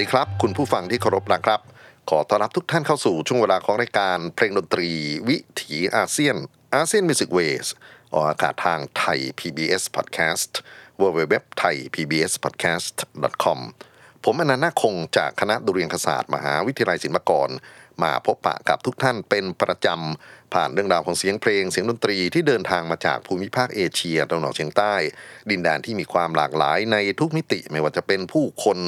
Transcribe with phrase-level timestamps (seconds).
[0.00, 1.60] ดีครับ คุณผู้ฟังที่เคารพนะครับ
[2.10, 4.90] ขอต้อนรับทุกท่านเข้าสู่ช่วงเวลาของรายการเพลงดนตรี
[5.28, 6.36] วิถีอาเซียน
[6.74, 7.66] ASEAN Music Ways
[8.12, 10.52] ออกอากาศทางไทย PBS Podcast
[11.00, 12.96] w w w t h a i PBS Podcast
[13.44, 13.58] com
[14.24, 17.48] ผมอานันต์นาคคงจากคณะดุริยางคศาสตร์ มหาวิทยาลัยศิลปากร
[18.02, 24.94] มาพบปะกับทุกท่านเป็นประจำ ผ่านเรื่องราวของเสียงเพลงเสียงดนตรีที่เดินทางมาจากภูมิภาคเอเชียตะวันออกเฉียงใต้
[25.50, 28.78] ดินแดนที่มีความหลากหลายในทุกมิติไม่ว่าจะเป็นผู้คน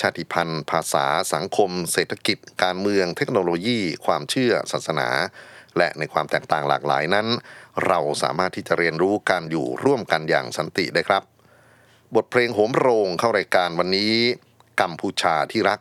[0.00, 5.08] ชาติพันธุ์ ภาษา สังคม เศรษฐกิจ การเมือง เทคโนโลยี ความเชื่อ ศาสนา
[5.78, 7.26] และในความแตกต่างหลากหลายนั้น
[7.86, 11.22] เราสามารถที่จะเรียนรู้การอยู่ร่วมกันอย่างสันติได้ครับ
[12.14, 14.14] บทเพลงโหมโรงเข้ารายการวันนี้
[14.80, 15.80] กัมพูชาที่รัก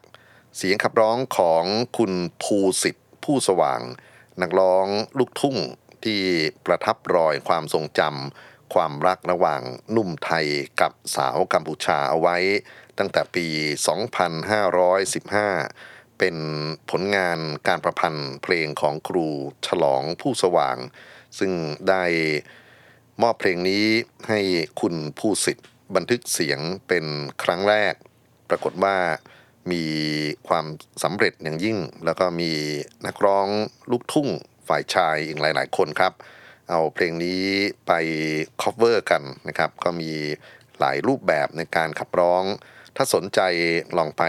[0.57, 1.63] เสียงขับร้องของ
[1.97, 3.81] คุณภูสิทธิ์ผู้สว่าง
[4.41, 4.87] นักร้อง
[5.17, 5.57] ลูกทุ่ง
[6.03, 6.21] ที่
[6.65, 9.61] ประทับรอยความทรงจำความรักระหว่าง
[9.95, 10.47] นุ่มไทย
[10.81, 12.37] กับสาวกัมพูชาเอาไว้
[12.97, 13.47] ตั้งแต่ปี
[15.43, 16.35] 2515 เป็น
[16.89, 19.27] ผลงานการประพันธ์เพลงของครู
[19.67, 20.77] ฉลองผู้สว่าง
[21.39, 21.51] ซึ่ง
[21.89, 22.05] ได้
[23.21, 23.85] มอบเพลงนี้
[24.27, 24.39] ให้
[24.81, 27.05] คุณผู้สิทธิ์บันทึกเสียงเป็น
[27.43, 27.93] ครั้งแรก
[28.49, 28.97] ปรากฏว่า
[29.71, 29.83] มี
[30.47, 30.65] ความ
[31.03, 32.51] สำเร็จอย่างยิ่ง แล้วก็มี
[33.05, 33.47] นักร้อง
[33.91, 34.27] ลูกทุ่ง
[34.67, 36.13] ฝ่ายชายอีกหลาย ๆ คนครับ
[36.69, 37.43] เอาเพลงนี้
[37.87, 37.91] ไป
[38.61, 40.11] cover กันนะครับ ก็มี
[40.79, 42.43] หลายรูปแบบในการขับร้อง
[42.95, 43.39] ถ้าสนใจ
[43.97, 44.23] ลองไป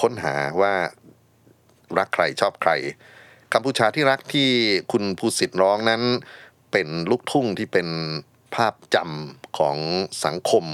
[0.00, 0.74] ค้นหาว่า
[1.98, 2.72] รักใครชอบใคร
[3.52, 4.50] กัมพูชาที่รักที่
[4.92, 6.02] คุณภูสิทธิ์ร้องนั้น
[6.72, 7.88] เป็นลูกทุ่งที่เป็น
[8.54, 9.76] ภาพจำของ
[10.24, 10.64] สังคม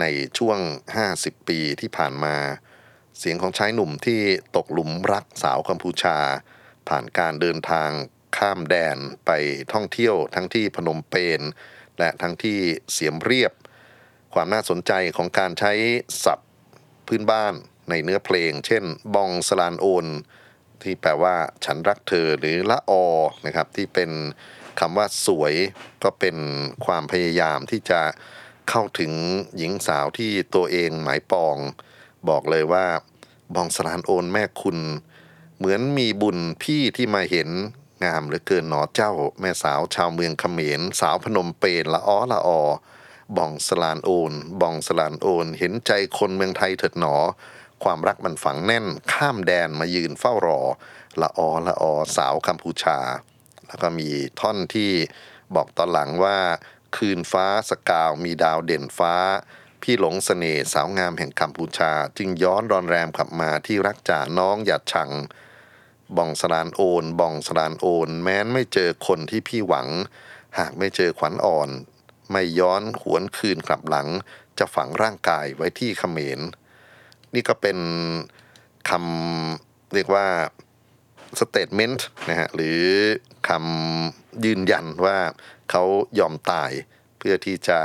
[0.00, 0.04] ใน
[0.38, 0.58] ช่วง
[1.04, 2.36] 50 ปีที่ผ่านมา
[3.18, 4.20] เสียงของชายหนุ่มที่
[4.56, 6.18] ตกหลุมรักสาวกัมพูชา
[6.88, 7.90] ผ่านการเดินทาง
[8.36, 9.30] ข้ามแดนไป
[9.72, 11.40] ท่องเที่ยวทั้งที่พนมเปญ
[11.98, 12.58] และทั้งที่
[12.92, 13.52] เสียมเรียบ
[14.34, 15.72] ความน่าสนใจของการใช้
[16.24, 16.50] ศัพท์
[17.06, 17.54] พื้นบ้าน
[17.90, 18.84] ในเนื้อเพลง เช่น
[19.14, 20.06] บองสลานโอน
[20.82, 23.06] ที่แปลว่าฉันรักเธอหรือละออ
[23.46, 24.10] นะครับ ที่เป็น
[24.80, 25.54] คำว่าสวย
[26.02, 26.36] ก็เป็น
[26.86, 28.00] ความพยายามที่จะ
[28.70, 29.12] เข้าถึง
[29.56, 31.56] หญิงสาวที่ตัวเองหมายปอง
[32.28, 32.86] บอกเลยว่า
[33.54, 34.78] บองสลานโอนแม่คุณ
[35.56, 37.48] เหมือนมีบุญพี่ที่มาเห็น
[38.04, 42.60] งามเหลือเกินหนอเจ้า แม่สาวชาวเมืองเขมร สาวพนมเปญละอ้อละออ
[43.36, 47.16] บองสลานโอนบองสลานโอน เห็นใจคนเมืองไทยเถิดหนอ
[47.84, 50.60] ความรักมันฝังแน่นข้ามแดนมายืนเฝ้ารอ
[51.20, 52.98] ละออละออสาวกัมพูชา
[53.66, 54.08] แล้วก็มี
[54.40, 54.90] ท่อนที่
[55.54, 56.38] บอกตอนหลังว่า
[56.96, 59.14] คืนฟ้าสกาวมีดาวเด่นฟ้า
[59.88, 65.10] พี่หลงเสน่ห์สาวงามแห่งกัมพูชา จึงย้อนรอนแรมกลับมาที่รักจ่าน้องอย่าชัง
[66.16, 69.88] บองสลานโอนบองสลานโอน แม้นไม่เจอคนที่พี่หวัง
[70.58, 71.70] หากไม่เจอขวัญอ่อน
[72.30, 74.08] ไม่ย้อนหวนคืนกลับหลัง
[74.58, 76.40] จะฝังร่างกายไว้ที่เขมร
[77.34, 77.78] นี่ก็เป็น
[78.88, 80.26] คำเรียกว่า
[81.38, 82.80] สเต t เมนต์นะฮะหรือ
[83.48, 85.18] คำยืนยันว่า
[85.70, 85.82] เขา
[86.18, 86.70] ยอมตาย
[87.18, 87.80] เพื่อที่จะ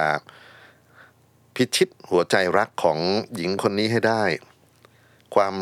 [1.61, 2.99] พิชิตหัวใจรักของ
[3.35, 4.23] หญิงคนนี้ให้ได้
[5.35, 5.55] ความ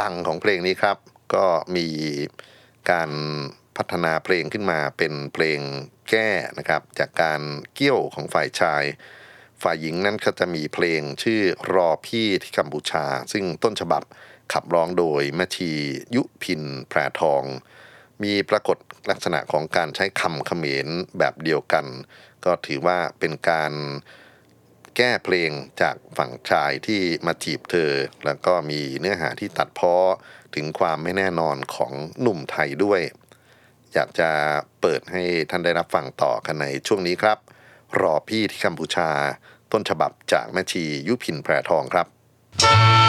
[0.00, 0.98] ดังของเพลงนี้ครับ
[1.34, 1.46] ก็
[1.76, 1.88] มี
[2.90, 3.10] การ
[3.76, 5.60] พัฒนาเพลงขึ้นมาเป็นเพลง
[6.10, 7.40] แก้นะครับ จากการ
[7.74, 8.84] เกี่ยวของฝ่ายชาย
[9.62, 11.40] ฝ่ายหญิงนั้นก็จะมีเพลงชื่อ
[11.74, 14.02] รอพี่ที่กัมพูชา ซึ่งต้นฉบับ
[14.52, 15.70] ขับร้องโดยแม่ชี
[16.14, 17.42] ยุพินแพรทอง
[18.22, 18.78] มีปรากฏ
[19.10, 20.88] ลักษณะของการใช้คำเขมร
[21.18, 21.86] แบบเดียวกัน
[22.44, 23.72] ก็ถือว่าเป็นการ
[24.96, 25.50] แก้เพลง
[25.82, 27.92] จากฝั่งชายที่มาจีบเธอ
[28.24, 29.94] แล้วก็มีเนื้อหาที่ตัดเพ้อ
[30.54, 33.00] ถึงความไม่แน่นอนของหนุ่มไทยด้วย
[33.92, 34.30] อยากจะ
[34.80, 37.38] เปิดให้ท่านได้รับฟังต่อกันในช่วงนี้ครับ
[38.00, 39.10] รอพี่ที่กัมพูชา
[39.72, 42.06] ต้นฉบับจากแม่ชียุพินแพรทองครับ
[43.04, 43.05] บ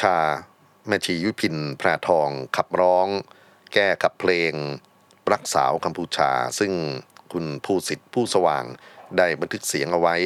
[0.00, 0.16] ชา
[0.86, 3.08] แม่ชียุพินแพรทอง ขับร้อง
[3.72, 4.52] แก้กับเพลง
[5.32, 6.72] รักสาวกัมพูชา ซึ่ง
[7.32, 8.64] คุณผู้สิทธิ์ผู้สว่าง
[9.16, 10.16] ได้บันทึกเสียงเอาไว้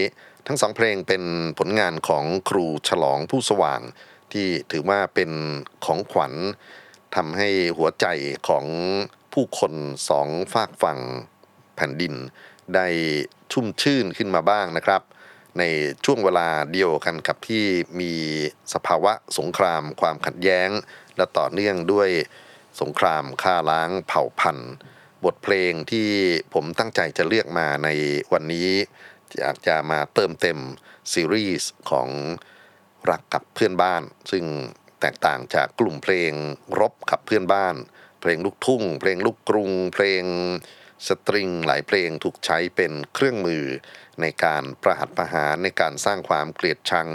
[0.46, 1.22] ทั้งสองเพลงเป็น
[1.58, 3.80] ผลงานของครูฉลองผู้สว่าง
[4.32, 5.30] ที่ถือว่าเป็น
[5.84, 6.32] ของขวัญ
[7.16, 8.06] ทำให้หัวใจ
[8.48, 8.64] ของ
[9.32, 9.72] ผู้คน
[10.08, 10.98] สองฝากฝั่ง
[11.76, 12.14] แผ่นดิน
[12.74, 12.86] ได้
[13.52, 15.02] ชุ่มชื่นขึ้นมาบ้างนะครับ
[15.58, 15.62] ใน
[16.04, 17.64] ช่วงเวลาเดียวกันกับที่
[18.00, 18.12] มี
[18.74, 20.68] สภาวะสงคราม ความขัดแย้ง
[21.16, 22.10] และต่อเนื่องด้วย
[22.80, 24.72] สงครามฆ่าล้างเผ่าพันธุ์
[25.24, 26.08] บทเพลงที่
[26.54, 27.88] ผมตั้งใจจะเลือกมาใน
[28.32, 28.70] วันนี้
[29.38, 30.58] อยากจะมาเติมเต็ม
[31.12, 32.08] ซีรีส์ของ
[33.10, 34.44] รักกับเพื่อนบ้าน ซึ่ง
[35.00, 36.32] แตกต่างจากกลุ่มเพลง
[36.80, 37.74] รบกับเพื่อนบ้าน
[38.20, 40.24] เพลงลูกทุ่ง เพลงลูกกรุง เพลง
[41.08, 43.64] สตริงหลายเพลงถูกใช้เป็นเครื่องมือ
[44.20, 47.08] ในการประหัตประหารในการสร้างความเกลียดชัง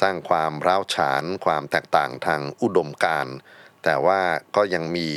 [0.00, 3.36] สร้างความร้าวฉาน ความแตกต่างทางอุดมการณ์
[3.84, 4.20] แต่ว่า
[4.56, 5.10] ก็ยังมี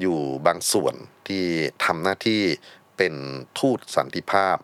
[0.00, 0.94] อยู่บางส่วน
[1.28, 1.44] ที่
[1.84, 2.42] ทำหน้าที่
[2.96, 3.14] เป็น
[3.58, 4.56] ทูตสันติภาพ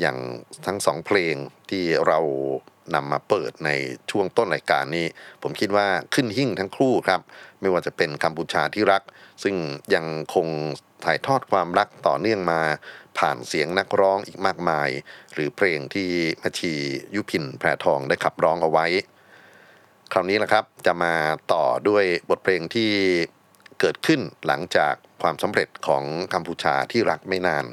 [0.00, 0.18] อย่าง
[0.66, 1.34] ทั้งสองเพลง
[1.70, 2.18] ที่เรา
[2.94, 3.70] นำมาเปิดใน
[4.10, 5.06] ช่วงต้นรายการนี้
[5.42, 7.20] ผมคิดว่าขึ้นหิ่งทั้งคู่ครับ
[7.60, 9.02] ไม่ว่าจะเป็นกัมพูชาที่รัก
[9.42, 9.54] ซึ่ง
[9.94, 10.46] ยังคง
[11.04, 12.60] ถ่ายทอดความรักต่อเนื่องมา
[13.18, 14.90] ผ่านเสียงนักร้องอีกมากมาย
[15.34, 16.72] หรือเพลงที่แมชี
[17.14, 18.86] ยุพินแพรทองได้ขับร้องเอาไว้
[20.12, 21.14] คราวนี้แหละครับจะมา
[21.52, 22.90] ต่อด้วยบทเพลงที่
[23.80, 27.66] เกิดขึ้นหลังจากความสำเร็จของกัมพูชาที่รักไม่นาน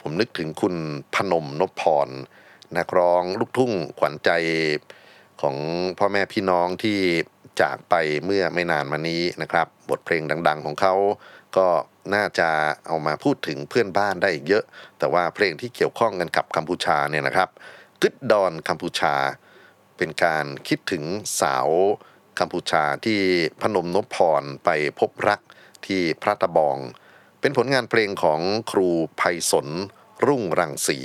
[0.00, 0.74] ผมนึกถึงคุณ
[1.14, 2.08] พนมนพพร
[2.78, 4.30] นักร้องลูกทุ่งขวัญใจ
[5.42, 5.56] ของ
[5.98, 6.98] พ่อแม่พี่น้องที่
[7.60, 10.94] จากไปเมื่อไม่นานมานี้นะครับ บทเพลงดัง ๆ ของเขา
[11.56, 11.66] ก็
[12.14, 12.48] น่าจะ
[12.86, 14.64] เอามาพูดถึงเพื่อนบ้านได้อีกเยอะ
[14.98, 17.48] แต่ว่าเพลงที่เกี่ยวข้องกันกับกัมพูชาเนี่ยนะครับ
[18.02, 19.14] กึดดอนกัมพูชา
[19.96, 21.04] เป็นการคิดถึง
[21.40, 21.68] สาว
[22.38, 23.20] กัมพูชาที่
[23.62, 25.40] พนมนพพรไปพบรัก
[25.86, 26.78] ที่พระตะบอง
[27.40, 29.68] เป็นผลงานเพลงของครูไพศล
[30.26, 30.98] รุ่งรังสี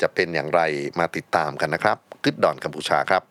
[0.00, 0.60] จะเป็นอย่างไร
[0.98, 3.22] มาติดตามกันนะครับกึดดอนกัมพูชาครับ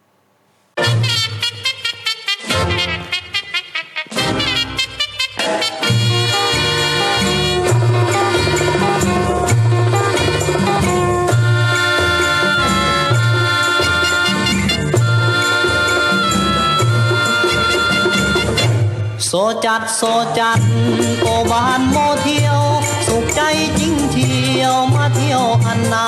[19.33, 20.01] โซจัดโซ
[20.39, 20.59] จัด
[21.21, 22.61] โกบานโมเที่ยว
[23.07, 23.41] สุขใจ
[23.79, 26.07] จริงเที่ยวมาเที่ยวอันนา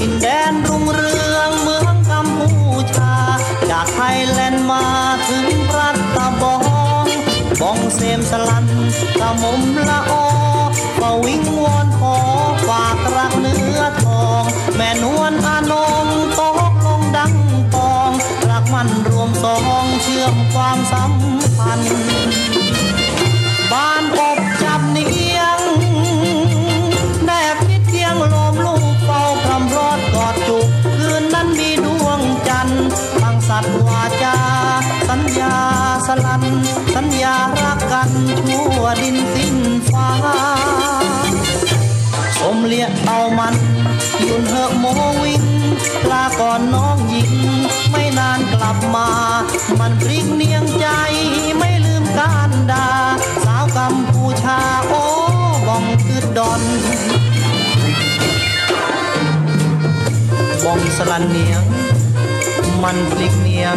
[0.00, 2.50] ดินแดนรุ่งเรืองเมืองกัมพู
[2.92, 3.14] ชา
[3.70, 4.84] จากไทยแลนด์มา
[5.28, 6.56] ถึงรัฐตะบอ
[7.04, 7.06] ง
[7.60, 8.66] บองเซมสลัน
[9.18, 10.26] กะมมละออ
[11.00, 12.16] ก็วิงวอนขอ
[12.68, 14.42] ฝากรักเนื้อทอง
[14.76, 15.72] แม่นวลอาน
[16.04, 16.06] ง
[16.40, 17.34] ตกลงดัง
[17.74, 18.10] ปอง
[18.48, 21.12] รักมันรวมสองเชื่อมความสัม
[21.58, 22.41] พันธ์
[23.72, 25.60] บ้านอบจับเนียง
[27.24, 30.66] แนบพิดเทียงลมลูกเฝ้าพรำรอดกอดจุก
[30.98, 32.86] คืนนั้นมีดวงจันทร์
[33.20, 34.36] ทางสัตว์วาจา
[35.08, 35.56] สัญญา
[36.06, 36.44] สลัน
[36.94, 38.10] สัญญารักกัน
[38.48, 39.56] ชั่วดินสิ้น
[39.90, 40.08] ฟ้า
[42.38, 43.54] สมเลียเอามัน
[44.28, 44.84] ยุนเหอะโม
[45.22, 45.44] วิน
[46.10, 47.32] ลาก่อนน้องหญิง
[47.90, 49.08] ไม่นานกลับมา
[49.78, 50.86] มันพริกเนียงใจ
[56.38, 56.60] ดอน
[60.64, 61.62] บองสลันเนียง
[62.82, 63.76] มันพลิกเนียง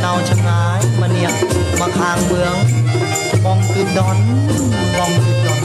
[0.00, 1.32] เนาชะงายมาเนียง
[1.80, 2.54] มาคางเมือง
[3.44, 4.16] บองคือดอน
[4.96, 5.61] บองคือดอน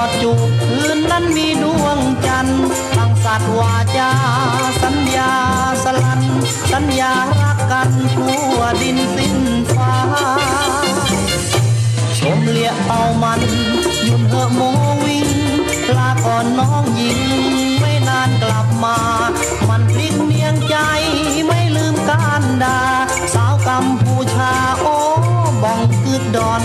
[0.00, 2.64] อดกอดจูบคืนนั้นมีดวงจันทร์
[2.96, 4.10] ตั้งสัตว์วาจา
[4.82, 5.32] สัญญา
[5.84, 6.22] สลัน
[6.72, 9.36] สัญญารักกันทั่วดินสิ้น
[9.74, 9.94] ฟ้า
[12.18, 13.40] ชมเลียเอามัน
[14.06, 14.60] ยุ่นเหอะโม
[15.04, 15.28] วิง
[15.96, 17.20] ลาก่อนน้องหญิง
[17.80, 18.98] ไม่นานกลับมา
[19.68, 20.76] มันพลิกเนียงใจ
[21.46, 22.80] ไม่ลืมการดา
[23.34, 24.96] สาวกัมพูชาโอ้
[25.62, 26.64] บ้องกึดดอน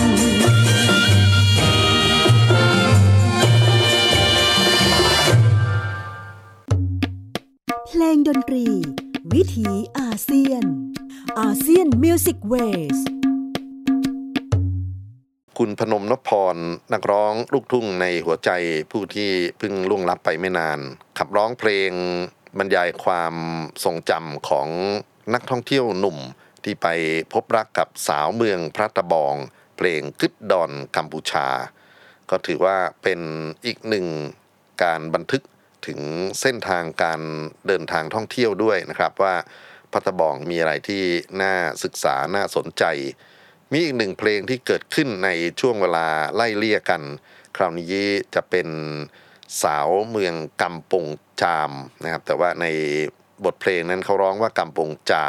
[12.04, 12.98] Music Ways
[15.58, 16.56] คุณพนมนพพร
[16.92, 18.50] นักร้องลูกทุ่งในหัวใจ
[18.90, 20.78] ผู้ที่เพิ่งล่วงลับไปไม่นาน
[21.18, 21.90] ขับร้องเพลง
[22.58, 23.34] บรรยายความ
[23.84, 24.68] ทรงจำของ
[25.34, 26.18] นักท่องเที่ยวหนุ่ม
[26.64, 26.86] ที่ไป
[27.32, 29.34] พบรักกับสาวเมืองพระตะบอง
[29.76, 31.48] เพลงกึดดอนกัมพูชา
[32.30, 33.20] ก็ถือว่าเป็น
[33.66, 34.06] อีกหนึ่ง
[34.82, 35.42] การบันทึก
[35.86, 36.00] ถึง
[36.40, 37.20] เส้นทางการ
[37.66, 39.34] เดินทางท่องเที่ยวด้วยนะครับว่า
[39.96, 41.02] พัตบองมีอะไรที่
[41.42, 42.84] น่าศึกษา น่าสนใจ
[43.72, 45.28] มีอีกหนึ่งเพลงที่เกิดขึ้นใน
[45.60, 47.02] ช่วงเวลาไล่เลี่ยกัน
[47.56, 47.86] คราวนี้
[48.34, 48.68] จะเป็น
[49.62, 51.06] สาวเมืองกำปง
[51.42, 51.72] จาม
[52.04, 52.66] นะครับ แต่ว่าใน
[53.44, 55.24] บทเพลงนั้นเขาร้องว่ากำปงจา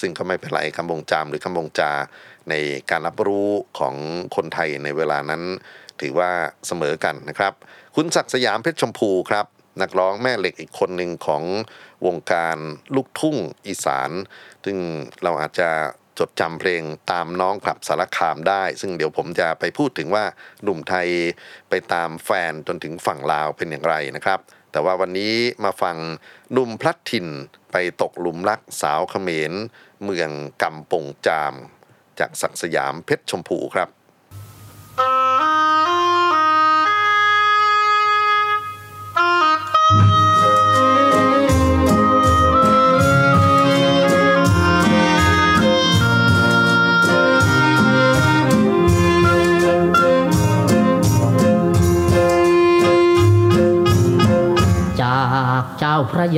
[0.00, 1.90] ซึ่งก็ไม่เป็นไรกำปงจามหรือกำปงจา
[2.50, 2.54] ใน
[2.90, 3.48] การรับรู้
[3.78, 3.94] ของ
[4.36, 5.42] คนไทยในเวลานั้น
[6.00, 6.30] ถือว่า
[6.66, 7.52] เสมอกันนะครับ
[7.96, 9.46] คุณศักดิ์สยามเพชรชมพูครับ
[9.82, 11.42] นักร้องแม่เหล็กอีกคนหนึ่งของ
[12.06, 12.56] วงการ
[12.94, 14.10] ลูกทุ่งอีสาน
[14.64, 14.78] ซึ่ง
[15.22, 15.70] เราอาจจะ
[16.18, 20.24] จดจำเพลงตามน้องกลับสารคามได้ ซึ่งเดี๋ยวผมจะไปพูดถึงว่า
[20.62, 21.08] หนุ่มไทย
[21.70, 24.40] ไปตามแฟนจนถึงฝั่งลาวเป็นอย่างไรนะครับ
[24.72, 25.96] แต่ว่าวันนี้มาฟัง
[26.52, 27.28] หนุ่มพลัดถิ่น
[27.72, 29.52] ไปตกหลุมรักสาวเขมร
[30.04, 30.30] เมือง
[30.62, 31.54] กำปงจาม
[32.18, 33.88] จากศักสยามเพชรชมพูครับ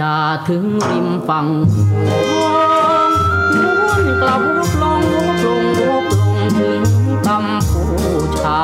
[0.00, 0.16] ยา
[0.48, 1.46] ถึงริมฝั่ง
[3.57, 6.83] ม้วนกลับวบลงวบลงวบลงถึง
[7.26, 7.85] กัมพู
[8.40, 8.62] ชา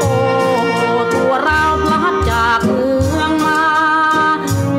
[0.00, 0.12] โอ้
[1.14, 3.64] ตัวเราพลัดจากเมืองมา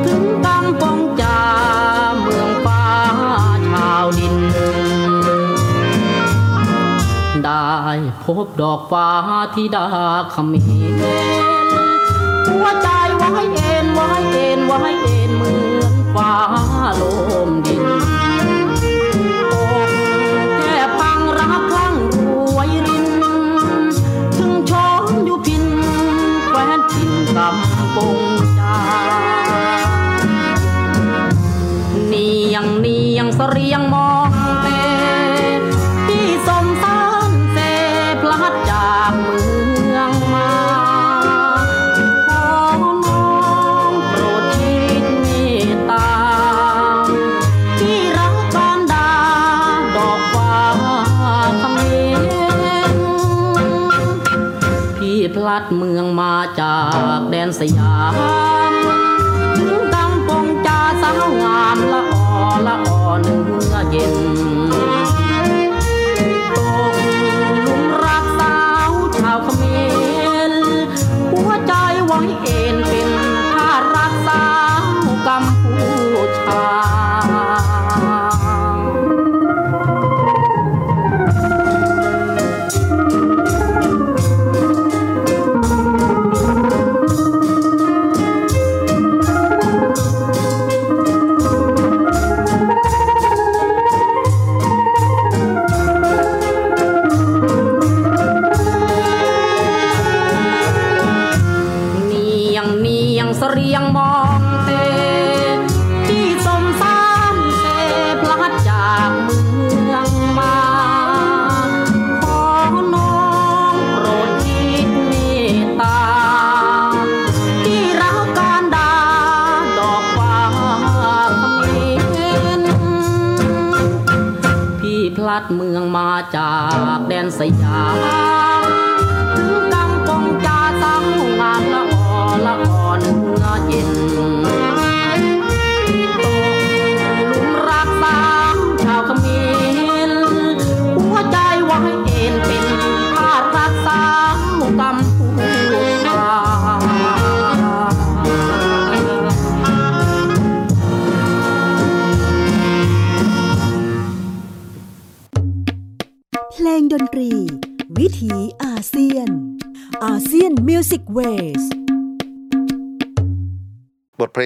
[0.06, 1.38] ถึงกัมปงจา
[2.20, 2.84] เมืองฟ้า
[3.68, 4.36] ชาวดิน
[7.44, 7.68] ได้
[8.24, 9.08] พบดอกฟ้า
[9.54, 9.86] ที่ดา
[10.34, 12.88] ขมิเหัวใจ
[16.96, 17.02] โล
[17.48, 17.86] มดิน
[19.52, 19.54] อ
[19.86, 19.88] ก
[20.62, 22.18] แค่พังรักคลั่งร
[22.56, 23.06] วยริน
[24.36, 25.64] ถึงช้อนอยู่พิน
[26.46, 28.18] แควนถิ่นกำปง
[28.58, 28.76] จา
[32.12, 34.13] นี่ยังนี่ยังเสรียงมอ
[56.24, 56.76] มืองมาจา
[57.18, 58.53] กแดนสยาม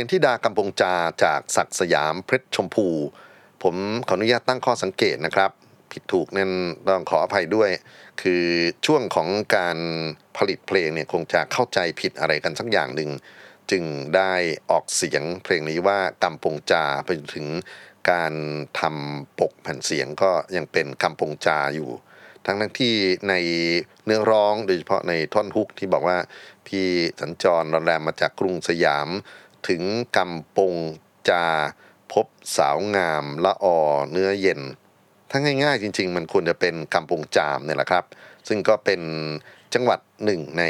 [0.02, 2.88] งที่ดากำปงจาจากศักสยามเพชรชมพู
[3.62, 3.74] ผม
[4.08, 5.50] ขออนุญาตตั้งข้อสังเกตนะครับ
[5.92, 6.52] ผิดถูกนั่น
[6.88, 7.70] ต้องขออภัยด้วย
[8.22, 8.44] คือ
[8.86, 9.78] ช่วงของการ
[10.36, 13.10] ผลิตเพลงเนี่ยคงจะเข้าใจผิดอะไรกันสักอย่างหนึ่ง
[13.70, 13.84] จึง
[14.16, 14.34] ได้
[14.70, 17.46] ออกเสียงเพลงนี้ว่ากำปงจาไปถึง
[18.10, 18.34] การ
[18.80, 21.90] ทำปกแผ่นเสียงก็ยังเป็นคำปงจาอยู่
[22.46, 22.94] ทั้งทั้งที่
[23.28, 23.34] ใน
[24.04, 26.18] เนื้อร้องโดยเฉพาะในท่อนฮุกที่บอกว่า
[26.66, 26.86] พี่
[27.20, 29.08] สัญจรรอนแรมมาจากกรุงสยาม
[29.68, 29.82] ถึง
[30.16, 30.74] กำปง
[31.28, 31.44] จา
[32.12, 33.78] พบสาวงามละออ
[34.10, 34.60] เนื้อเย็น
[35.30, 38.04] ถ้าง่ายๆจริง ๆ มันควรจะเป็นกำปงจามเนี่ยแหละครับ
[38.48, 39.00] ซึ่งก็เป็น
[39.74, 40.64] จังหวัดหนึ่งใน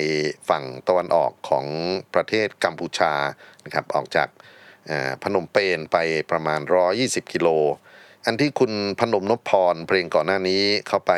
[0.48, 1.66] ฝั่งตะวันออกของ
[2.14, 3.12] ประเทศกัมพูชา
[3.64, 4.28] นะครับออกจาก
[5.22, 5.96] พนมเปญไป
[6.30, 6.60] ประมาณ
[6.96, 7.48] 120 กิโล
[8.24, 11.12] อันที่คุณพนมนพพรเพลงก่อนหน้านี้เข้าไป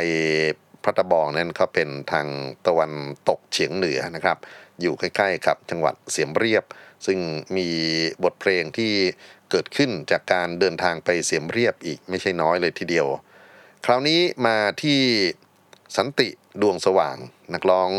[0.82, 2.26] พระตะบองนั้นเขาเป็นทาง
[2.66, 2.92] ตะวัน
[3.28, 4.38] ตกเฉียงเหนือนะครับ
[4.80, 6.64] อยู่ใกล้ๆกับจังหวัดเสียมเรียบ
[7.06, 7.18] ซึ่ง
[7.56, 7.68] มี
[8.24, 8.92] บทเพลงที่
[9.50, 13.06] เกิดขึ้นจากการเดินทางไปเสียมเรียบอีกไม่ใช่น้อยเลยทีเดียว
[13.84, 15.00] คราวนี้มาที่
[15.96, 16.28] สันติ
[16.62, 17.16] ดวงสว่าง
[17.54, 17.90] นักร้อง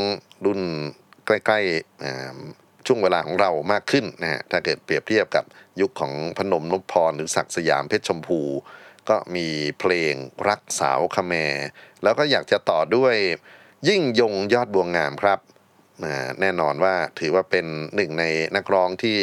[0.45, 0.61] รุ่น
[1.25, 5.45] ใกล้ๆช่วงเวลาของเรามากขึ้นนะฮะถ้าเกิดเปรียบเทียบกับ
[5.81, 8.41] ยุคของพนมนพพรหรือศักดิ์สยามเพชรชมพู
[9.09, 9.47] ก็มี
[9.79, 10.13] เพลง
[10.47, 11.33] รักสาวคแม
[12.03, 13.15] แล้วก็อยากจะต่อด้วย
[13.87, 15.39] ยิ่งยงยอดบวงงามครับ
[16.41, 19.17] แน่นอนว่าถือว่าเป็นหนึ่งในนักร้องที่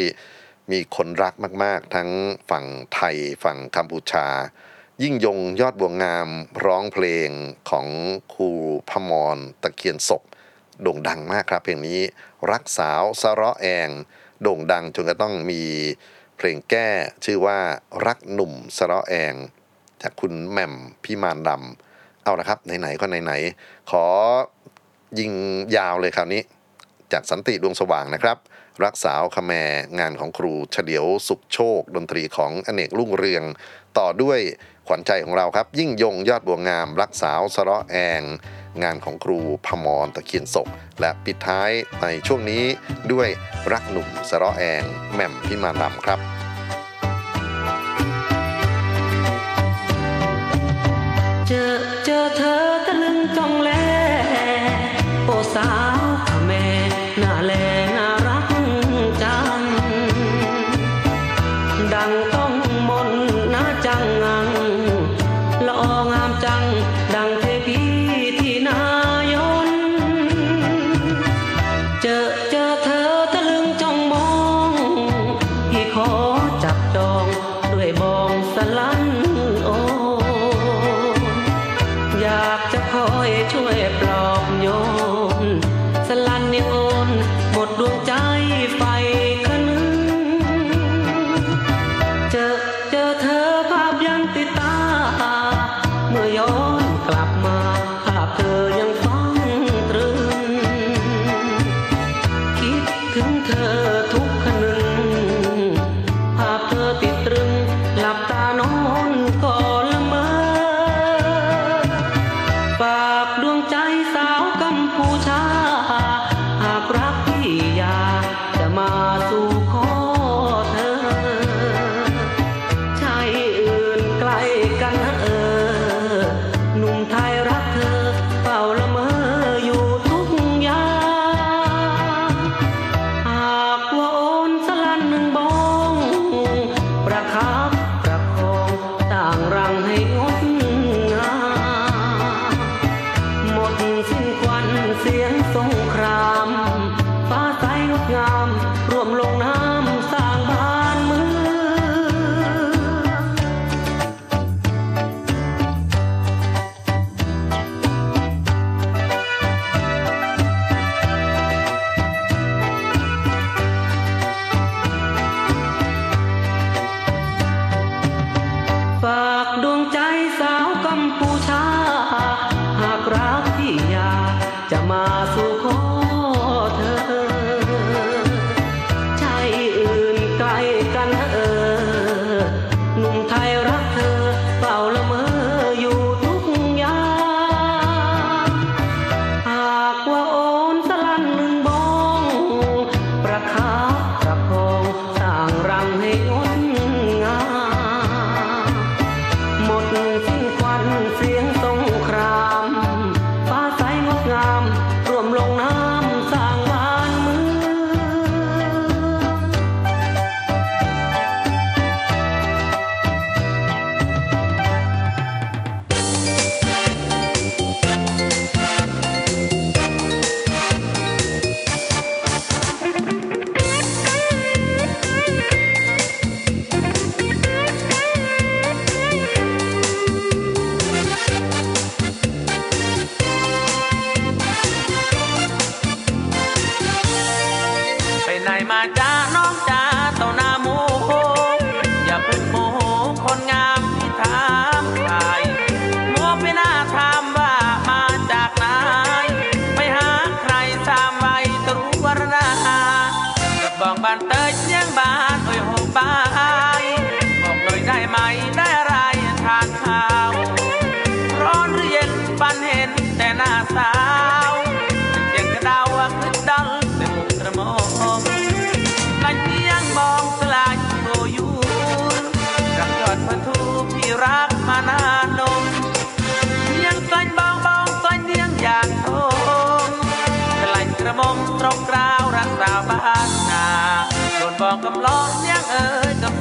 [0.71, 2.09] มีคนรักมาก ๆ ทั้ง
[2.49, 4.27] ฝั่งไทยฝั่งกัมพูชา
[5.03, 6.27] ยิ่งยงยอดบวงงาม
[6.65, 7.29] ร้องเพลง
[7.69, 7.87] ของ
[8.33, 8.49] ครู
[8.89, 10.23] พมรตะเคียนศก
[10.81, 11.99] โด่งดังมากครับ เพลงนี้
[12.51, 13.89] รักสาวสะระแอง
[14.41, 15.63] โด่งดังจนกระต้องมี
[16.37, 16.89] เพลงแก้
[17.25, 17.59] ชื่อว่า
[18.05, 19.33] รักหนุ่มสะระแอง
[20.01, 24.05] จากคุณแหม่มพิมานดำเอาละครับ ไหน ๆ ก็ไหน ๆ ขอ
[25.19, 25.31] ยิง
[25.75, 26.41] ยาวเลยคราวนี้
[27.13, 28.37] จากสันติดวงสว่างนะครับ
[28.83, 29.53] รักสาวคแม
[29.99, 33.43] งานของครูเฉลียวสุขโชค ดนตรีของอเนกลุ่งเรือง
[33.97, 34.39] ต่อด้วย
[34.87, 38.21] ขวัญใจของเราครับ ยิ่งยงยอดบัวงาม รักสาวสะระแอง
[38.83, 40.67] งานของครูพมรตะเคียนศก
[40.99, 42.63] และปิดท้ายในช่วงนี้
[43.11, 43.27] ด้วย
[43.71, 46.19] รักหนุ่มสะระแองแหม่มพิมานำครับ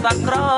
[0.09, 0.15] อ๋
[0.55, 0.58] ย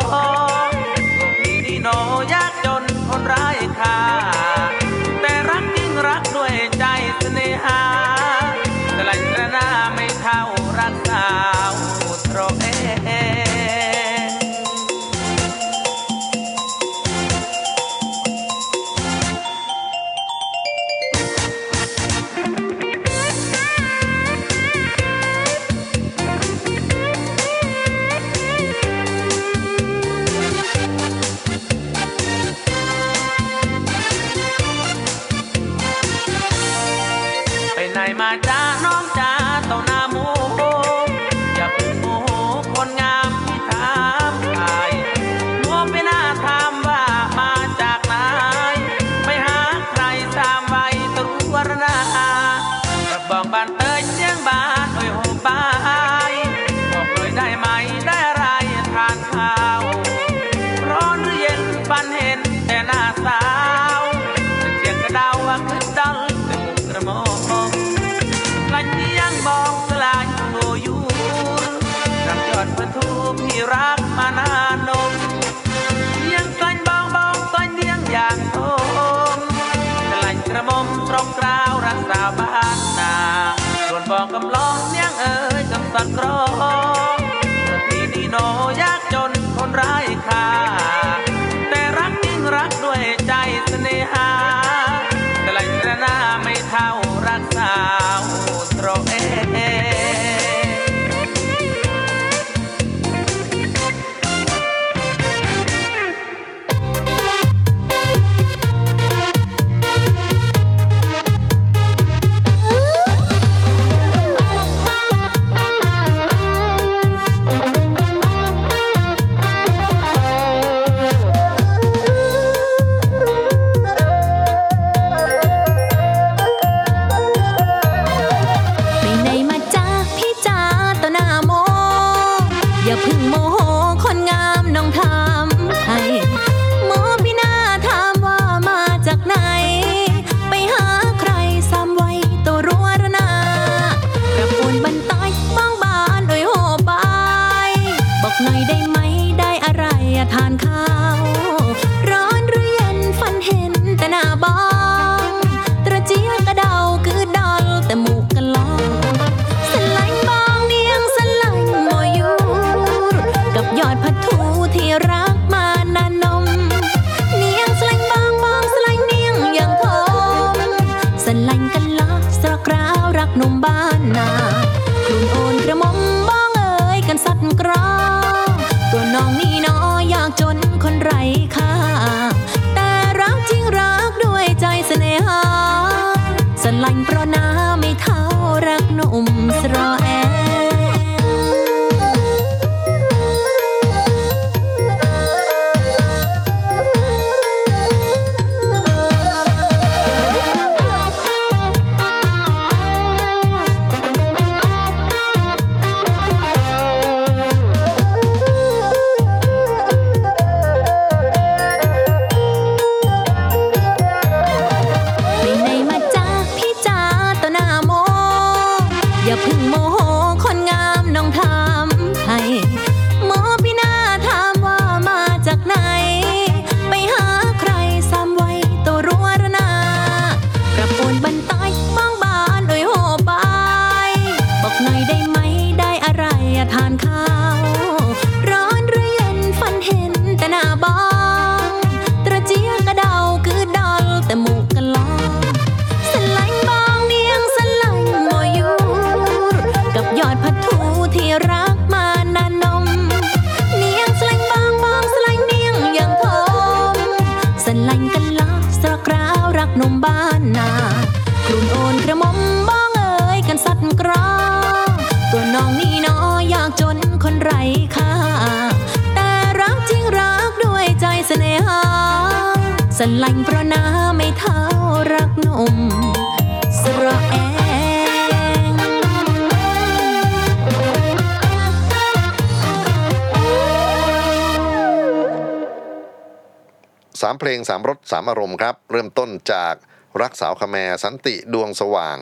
[288.20, 289.74] ามรสสามอารมณ์ครับ เริ่มต้นจาก
[290.22, 292.18] รักสาวคแมสันติดวงสว่าง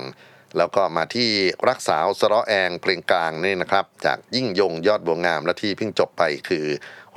[0.57, 1.31] แล้วก็มาที่
[1.69, 6.67] รักสาวสระแองเพลงกลางนี่นะครับ จากยิ่งยงยอดบัวงามและที่เพิ่งจบไปคือ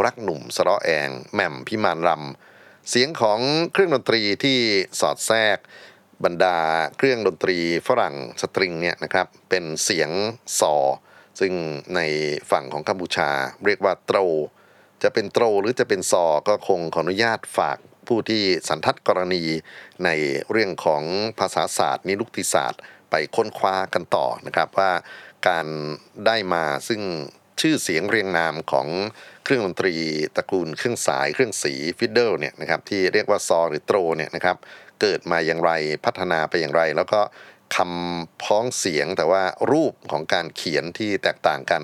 [0.05, 3.39] รักหนุ่มสระแองแหม่มพิมานรำเสียงของ
[3.73, 4.57] เครื่องดนตรีที่
[4.99, 5.57] สอดแทรก
[6.23, 6.57] บรรดา
[6.97, 10.09] เครื่องดนตรีฝรั่งสตริงเนี่ยนะครับเป็นเสียง
[10.59, 10.75] ซอ
[11.39, 11.53] ซึ่ง
[11.95, 11.99] ใน
[12.51, 13.29] ฝั่งของกัมพูชา
[13.65, 14.19] เรียกว่าโตร
[15.03, 17.77] จะเป็นโตรหรือจะเป็นซอก็คงขออนุญาตฝาก
[18.11, 19.43] ผู้ที่สันทัดกรณี
[20.05, 20.09] ใน
[20.51, 21.03] เรื่องของ
[21.39, 24.91] ภาษาศาสตร์ นิรุกติศาสตร์ ไปค้นคว้ากันต่อนะครับว่า
[25.47, 25.67] การ
[26.25, 27.01] ได้มาซึ่ง
[27.61, 28.87] ชื่อเสียงเรียงนามของ
[29.43, 29.95] เครื่องดนตรี
[30.35, 34.57] ตระกูลเครื่องสายเครื่องสีฟิดเดิลเนี่ยนะครับที่เรียกว่าซอหรือโตรเนี่ยนะครับ
[35.01, 35.71] เกิดมาอย่างไร
[36.05, 37.21] พัฒนาไปอย่างไร แล้วก็
[37.75, 41.83] คำพ้องเสียงแต่ว่ารูปของการเขียนที่แตกต่างกัน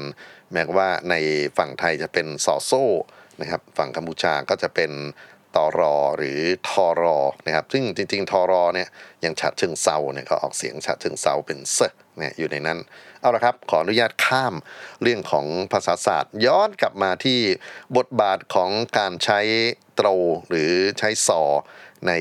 [0.54, 1.16] แม้ว่าใน
[1.58, 2.86] ฝั่งไทยจะเป็นสอโซ่
[3.42, 4.92] นะครับฝั่งกัมพูชาก็จะเป็น
[5.56, 8.88] ตอรอหรือทอรอนะครับซึ่งจริงๆทอรอเนี่ย
[9.26, 11.80] ยังฉะเชิงเซาเนี่ยก็ออกเสียงฉะเชิงเซาเป็นเซ
[12.18, 12.80] เนี่ยอยู่ในนั้น
[13.22, 14.56] เอาละครับ ขออนุญาตข้าม
[15.02, 17.40] เรื่องของภาษาศาสตร์ ย้อนกลับมาที่
[17.98, 19.40] บทบาทของการใช้
[19.96, 20.08] โตร
[20.50, 21.42] หรือใช้ซอ
[22.08, 22.12] ใน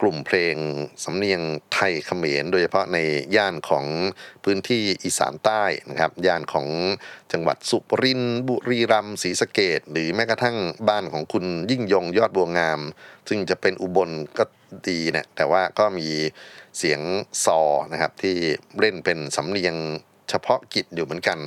[0.00, 0.56] กลุ่มเพลง
[1.04, 1.40] สำเนียง
[1.72, 2.98] ไทยเขมร โดยเฉพาะใน
[3.36, 3.86] ย่านของ
[4.44, 6.68] พื้นที่อีสานใต้นะครับ ย่านของ
[7.32, 10.56] จังหวัดสุรินทร์บุรีรัมย์ศรีสะเกดหรือแม้กระทั่ง
[10.88, 12.80] บ้านของคุณยิ่งยงยอดบัวงาม
[13.28, 14.44] ซึ่งจะเป็นอุบลก็
[14.88, 16.08] ดีเนี่ยแต่ว่าก็มี
[16.78, 17.00] เสียง
[17.44, 17.60] ซอ
[17.92, 18.36] นะครับที่
[18.80, 19.74] เล่นเป็นสำเนียง
[20.30, 21.38] เฉพาะกิจอยู่เหมือนกัน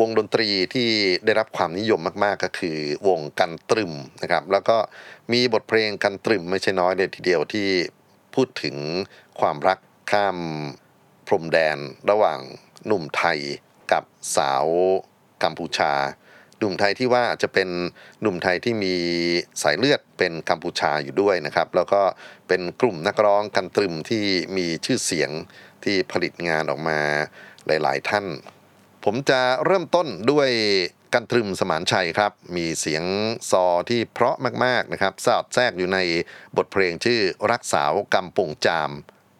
[0.00, 0.88] วงดนตรีที่
[1.24, 4.76] ได้รับความนิยมมาก ๆ ก็คือวงกันตรึมนะครับ แล้วก็
[5.32, 7.68] มีบทเพลงกันตรึมไม่ใช่น้อยเลยทีเดียวที่
[8.34, 8.76] พูดถึง
[9.40, 9.78] ความรัก
[10.10, 10.38] ข้าม
[11.26, 11.78] พรมแดน
[12.10, 12.40] ระหว่าง
[12.86, 13.38] หนุ่มไทย
[13.92, 14.04] กับ
[14.36, 14.66] สาว
[15.42, 15.92] กัมพูชา
[16.58, 17.68] หนุ่มไทยที่ว่าจะเป็น
[18.20, 18.94] หนุ่มไทยที่มี
[19.62, 22.02] สายเลือดเป็นกัมพูชาอยู่ด้วยนะครับ แล้วก็
[22.48, 24.24] เป็นกลุ่มนักร้องกันตรึมที่
[24.56, 25.30] มีชื่อเสียง
[25.84, 26.98] ที่ผลิตงานออกมา
[27.66, 28.26] หลาย ๆ ท่าน
[29.04, 30.50] ผมจะเริ่มต้นด้วย
[31.14, 33.04] กันตรึมสมานชัยครับ มีเสียง
[33.50, 35.98] ซอที่เพราะมากๆนะครับ สอดแทรกอยู่ใน
[36.56, 38.90] บทเพลงชื่อรักสาวกำปงจาม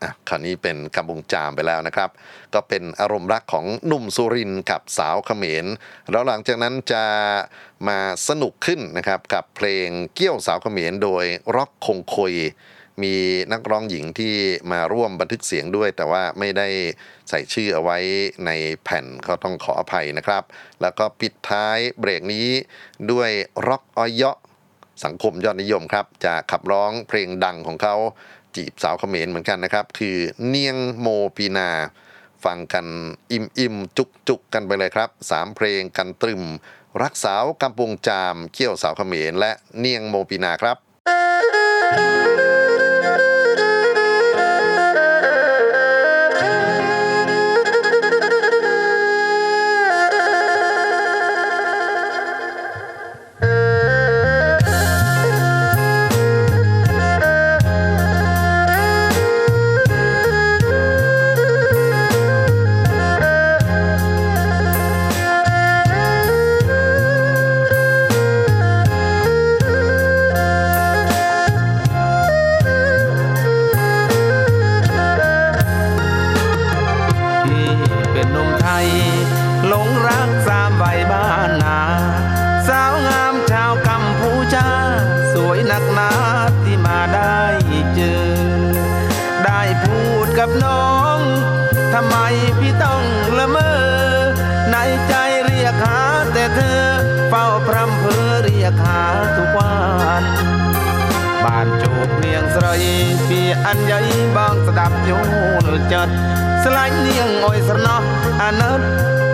[0.03, 2.11] อะคราวนี้เป็นกำปงจามไปแล้วนะครับ
[2.55, 5.67] ก็เป็นอารมณ์รักของหนุ่มสุรินกับสาวเขมร
[6.11, 7.05] แล้วหลังจากนั้นจะ
[7.89, 11.25] มาสนุกขึ้นนะครับกับเพลงเกี้ยวสาวเขมรโดย
[11.57, 12.35] ร็อกคงคอย
[13.03, 13.15] มี
[13.53, 14.35] นักร้องหญิงที่
[14.73, 16.69] มาร่วมบันทึกเสียงด้วย แต่ว่าไม่ได้
[17.29, 17.99] ใส่ชื่อเอาไว้
[18.47, 18.51] ใน
[18.85, 20.43] แผ่นก็ต้องขออภัยนะครับ
[20.83, 22.49] แล้วก็ปิดท้ายเบรกนี้
[23.11, 23.31] ด้วย
[23.67, 24.39] ร็อกออยเยาะ
[25.05, 27.97] สังคมยอดนิยมครับ จะขับร้องเพลงดังของเขา
[28.57, 31.71] จีบสาวเขมรเหมือนกันนะครับ คือเนียงโมปีนา
[32.45, 32.87] ฟังกัน
[33.33, 36.43] อิ่มอิ่มจุกจุกกันไปเลยครับสามเพลงกันตรึม
[37.03, 40.77] รักสาวกำปงจามเขี้ยวสาวเขมรและเนียงโมปีนาครับ
[41.93, 42.48] พี่
[103.30, 104.00] ពីអញ្ញៃ
[104.36, 106.14] បងស្ដាប់យល់ចិត្ត
[106.64, 108.04] ស្លាញ់នាងអើយស្រណោះ
[108.42, 108.82] អាណិត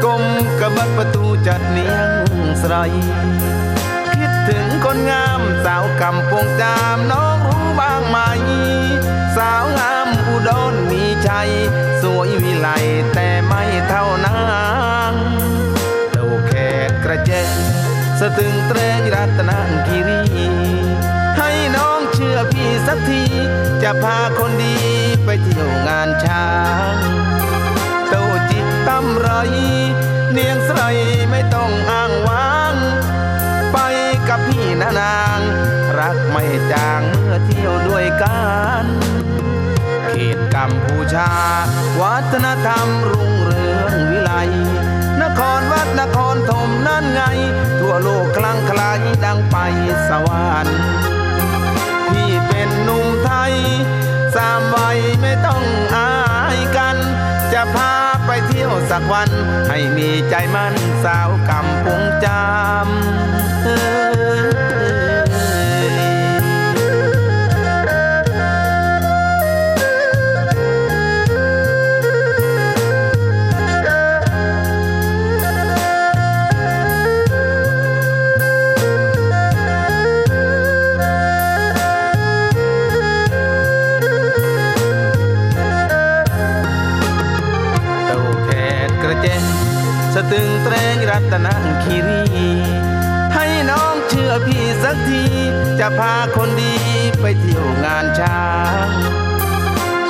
[0.03, 0.23] គុំ
[0.61, 2.09] កបិតបន្ទូចិត្តនាង
[2.61, 2.85] ស្រី
[4.13, 8.17] គិតถึงคนงามสาวกำปงจามน้องรู้บ้างไหม
[9.37, 11.49] สาวงามอุดรมีชัย
[12.01, 12.69] สวยวิไล
[13.13, 14.39] แต่ไม่เท่านา
[15.11, 15.13] ง
[16.11, 16.51] โตแข
[16.87, 17.49] กกระเจง
[18.19, 19.51] สะตึงเตรงรัตน
[19.87, 20.22] คีรี
[22.96, 23.22] กที
[23.82, 24.76] จะพาคนดี
[25.24, 26.48] ไปเที่ยวงานช้า
[26.92, 26.94] ง
[28.08, 28.14] โต
[28.50, 29.28] จิตตำไร
[30.32, 30.72] เนียงใส
[31.30, 32.74] ไม่ต้องอ้างว้าง
[33.72, 33.78] ไป
[34.28, 35.40] กับพี่นะนาง
[35.98, 38.42] รักไม่จางเมื่อเที่ยวด้วยกั
[38.82, 38.84] น
[40.08, 41.30] เขตกัมพูชา
[42.00, 44.32] วัฒนธรรมรุ่งเรืองวิไล
[45.22, 47.22] นครวัดนครธมนั่นไง
[47.80, 49.56] ทั่วโลกคลั่งไคล้ายดังไป
[50.08, 51.03] สวรรค์
[54.36, 55.62] สามวัยไม่ต้อง
[55.96, 56.12] อา
[56.56, 56.96] ยกัน
[57.52, 57.92] จะพา
[58.26, 59.30] ไปเที่ยวสักวัน
[59.68, 60.74] ให้มีใจมั่น
[61.04, 91.48] สาวกำปงจำเรัตน
[91.82, 92.22] คีรี
[93.34, 95.24] ให้น้องเชื่อพี่สักที
[95.80, 96.74] จะพาคนดี
[97.20, 98.44] ไปเที่ยวงานช้า
[98.86, 98.88] ง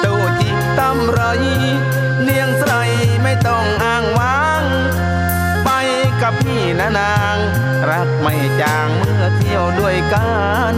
[0.00, 1.20] เต้าจิกตำไร
[2.22, 2.64] เนียงใส
[3.22, 4.64] ไม่ต้องอ้างว้าง
[5.64, 5.70] ไป
[6.22, 7.36] กับพี่นะนาง
[7.90, 10.32] รักไม่จางเมื่อเที่ยวด้วยกั
[10.72, 10.74] น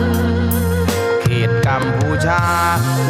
[1.22, 2.42] เขตกัมพูชา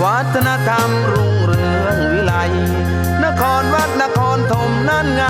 [0.03, 2.35] วัฒนธรรมรุ่งเรืองวิไล
[3.41, 5.25] ครวัดนครธมนั่นไง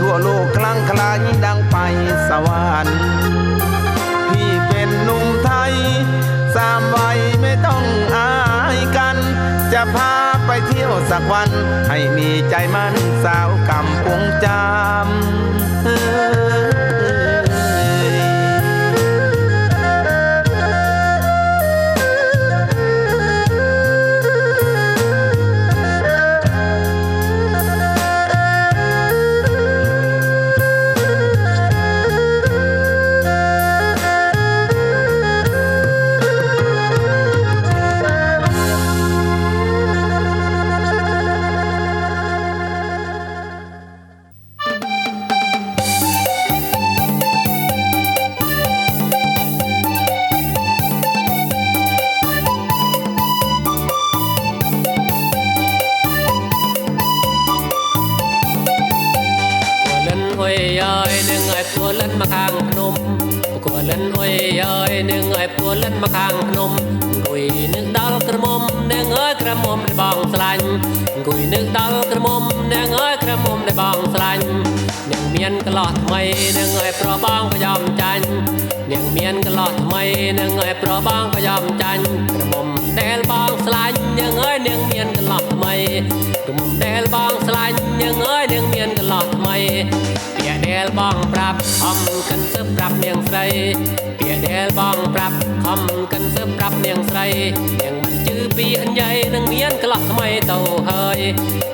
[0.00, 1.76] ทั่วโลกคลั่งคลายดังไป
[2.28, 2.98] สวรรค์
[4.30, 5.74] พี่เป็นหนุ่มไทย
[6.56, 7.84] สามวัยไม่ต้อง
[8.16, 8.32] อา
[8.76, 9.16] ยกัน
[9.72, 10.14] จะพา
[10.46, 11.50] ไปเที่ยวสักวัน
[11.88, 12.94] ให้มีใจมัน
[13.24, 15.23] สาวกำปงจำ
[70.34, 70.66] ស្លាញ់
[71.14, 74.44] អង្គុយនឹកដល់ក្រមុំអ្នកអើយក្រមុំដែលបងស្លាញ់
[75.10, 76.22] អ្នកមានកន្លោះថ្មី
[76.58, 78.26] នឹងអើយប្របងក៏យំចាញ់
[78.90, 80.02] អ្នកមានកន្លោះថ្មី
[80.40, 82.04] នឹងអើយប្របងក៏យំចាញ់
[82.34, 82.66] ក្រមុំ
[83.00, 85.74] ដែលបងស្លាញ់នឹងអើយនឹងមានកន្លោះថ្មី
[86.46, 89.56] ក្រមុំដែលបងស្លាញ់នឹងអើយនឹងមានកន្លោះថ្មី
[90.36, 93.46] ពាក្យដែលបងប្រាប់អំកិនសឹបប្រាប់នាងស្រី
[94.18, 95.36] ពាក្យដែលបងប្រាប់
[95.68, 95.82] អំ
[96.12, 97.26] កិនសឹបប្រាប់នាងស្រី
[97.80, 98.14] នាងមិន
[98.56, 100.58] ពីអញ្ញៃនឹងមានក្លាស់ថ្មីទៅ
[100.88, 101.18] ហើយ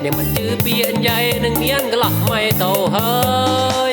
[0.03, 3.11] អ្នកមិនជឿពីអញ្ញៃនឹងមានក្លាស់ថ្មីទៅហើ
[3.89, 3.90] យ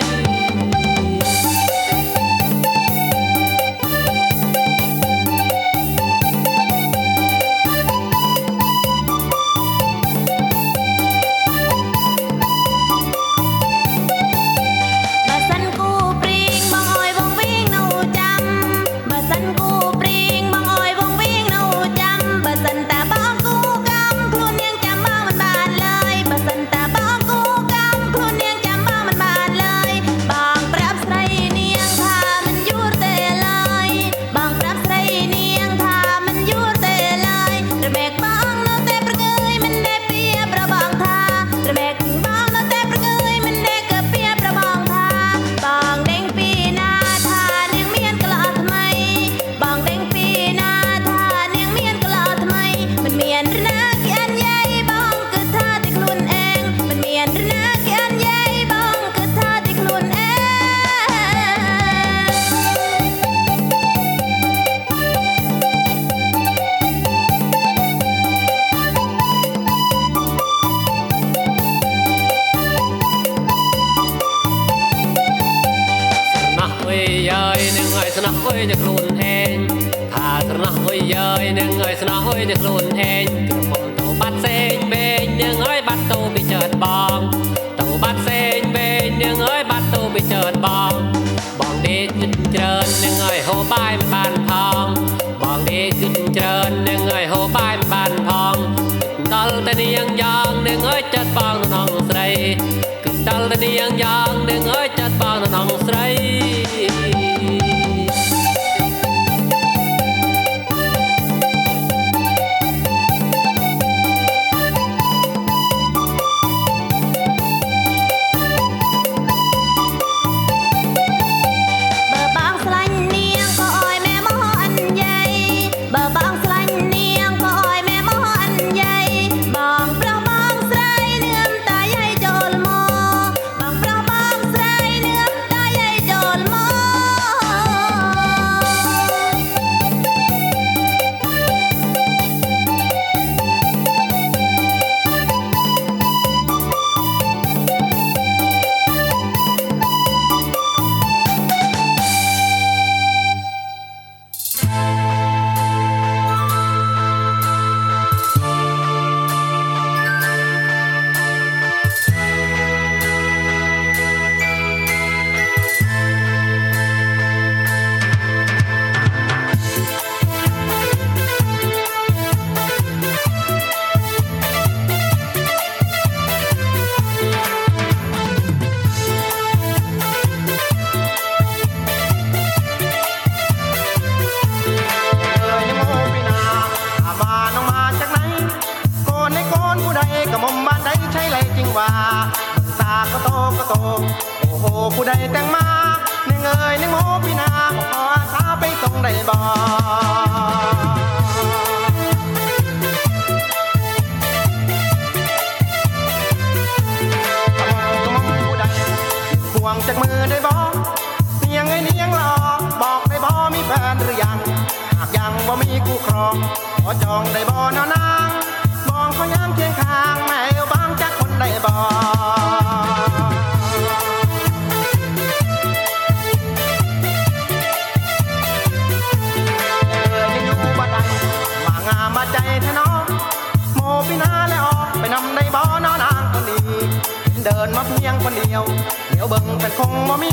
[237.49, 238.63] เดินมาเพียงคนเดียว
[239.11, 240.33] เดี๋ยวเบิ่งแต่คงบ่มี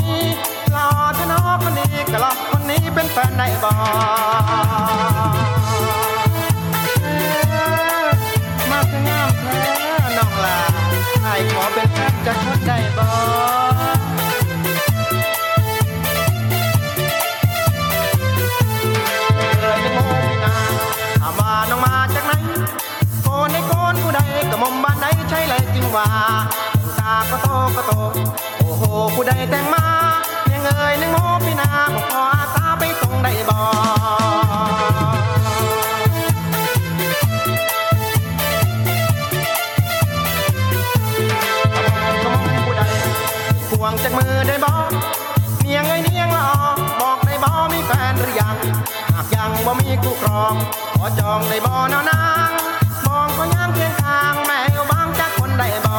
[0.74, 0.86] รอ
[1.16, 7.64] แท้น้อคนนี้ก็รอคนนี้เป็นแฟนได้บ่เอ้
[8.04, 9.64] อมาคืองามแท้
[10.16, 10.58] น้องลา
[11.22, 13.06] ไอ้ขอเป็นแฟนจะคนได้บ่
[19.36, 20.54] เอ่ยเป็นโมพินา
[21.20, 22.32] ถามว่าน้องมาจากไหน
[23.22, 26.08] โกนในโกนผู้ใดกระมอมบ้านใดใช่เลยจริงว่า
[27.30, 27.92] ก็โตก็โต
[28.58, 28.82] โอ้โห
[29.14, 29.84] ผู้ใดแต่งมา
[30.46, 33.56] เนียงเอ่ยในโมพินาบอกขออาสาไปส่งได้บ่
[43.70, 44.72] ห่วงจากมือได้บ่
[45.62, 46.52] เนียงไอ้เนียงละอ
[47.00, 48.56] บอกได้บ่มีแฟนหรือยัง
[49.12, 50.54] หากยังบ่มีคู่ครอง
[50.94, 52.50] ขอจองได้บ่นอนาง
[53.06, 55.94] มองก็ยามเพียงทางแม่เอาบางจากคนได้บ่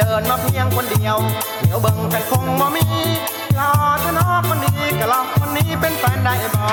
[0.00, 1.16] เดินมาเพียงคนเดียว
[1.60, 2.84] เดี๋ยวเบิ่งแต่คงบ่มี
[3.58, 3.70] รอ
[4.02, 6.64] ถ้าน้องคนนี้ก็รอคนนี้เป็นแฟนได้บ่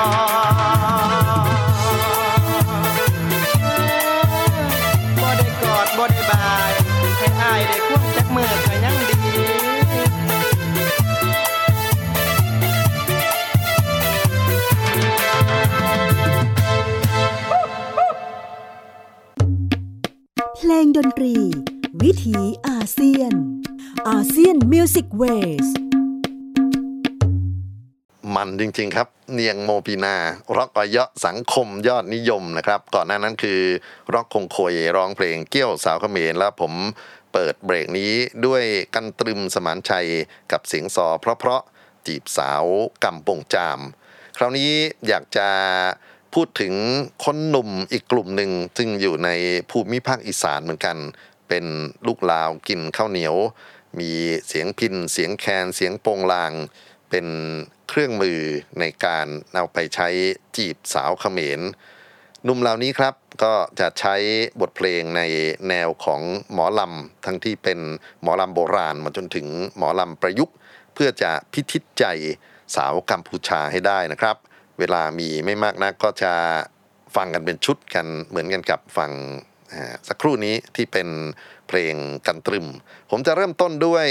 [5.20, 6.72] บ่ได้กอดบ่ได้บาย
[7.18, 9.18] ให้อายได้ควงจักมือก็ยังดี
[20.56, 21.34] เพลงดนตรี
[22.02, 23.32] วิถีอ เซียน
[24.08, 25.22] อาเซียนมิวสิกเว
[25.64, 25.66] ส
[28.34, 30.16] มันจริง ๆ ครับ เนียงโมปีนา
[30.56, 33.60] ร็อกออยะสังคมยอดนิยมนะครับ ก่อนหน้านั้นคือ
[34.12, 36.72] ร็อกคงโคยร้องเพลงเกี้ยวสาวเขมรแล้วผม
[37.32, 38.12] เปิดเบรกนี้
[38.46, 38.62] ด้วย
[38.94, 40.08] กันตรึมสมานชัย
[40.52, 42.64] กับเสียงซอเพราะๆจีบสาว
[43.04, 43.80] กำปงจาม
[44.36, 44.70] คราวนี้
[45.08, 45.48] อยากจะ
[46.34, 46.74] พูดถึง
[47.24, 49.30] คนหนุ่มอีกกลุ่มหนึ่งซึ่งอยู่ใน
[49.70, 50.96] ภูมิภาคอีสานเหมือนกัน
[51.48, 51.64] เป็น
[52.06, 53.36] ลูกลาวกินข้าวเหนียว
[54.00, 54.12] มี
[54.48, 56.52] เสียงพินเสียงแคนเสียงโปงลาง
[57.10, 57.26] เป็น
[57.88, 58.40] เครื่องมือ
[58.80, 60.08] ในการเอาไปใช้
[60.56, 61.60] จีบสาวเขมร
[62.46, 64.14] นุ่มเหล่านี้ครับก็จะใช้
[64.60, 65.22] บทเพลงใน
[65.68, 66.20] แนวของ
[66.52, 67.78] หมอลำทั้งที่เป็น
[68.22, 69.46] หมอลำโบราณมาจนถึง
[69.76, 70.54] หมอลำประยุกต์
[70.94, 72.04] เพื่อจะพิทิศใจ
[72.76, 74.36] สาวกัมพูชาให้ได้นะครับ
[74.78, 76.32] เวลามีไม่มากนักก็จะ
[77.16, 79.47] ฟังกันเป็นชุดกันเหมือนกันกับฟังอ่า
[80.08, 81.08] สักครู่นี้ที่เป็น
[81.68, 81.94] เพลง
[82.26, 82.66] กันตรึม
[83.10, 84.06] ผมจะเริ่มต้นด้วย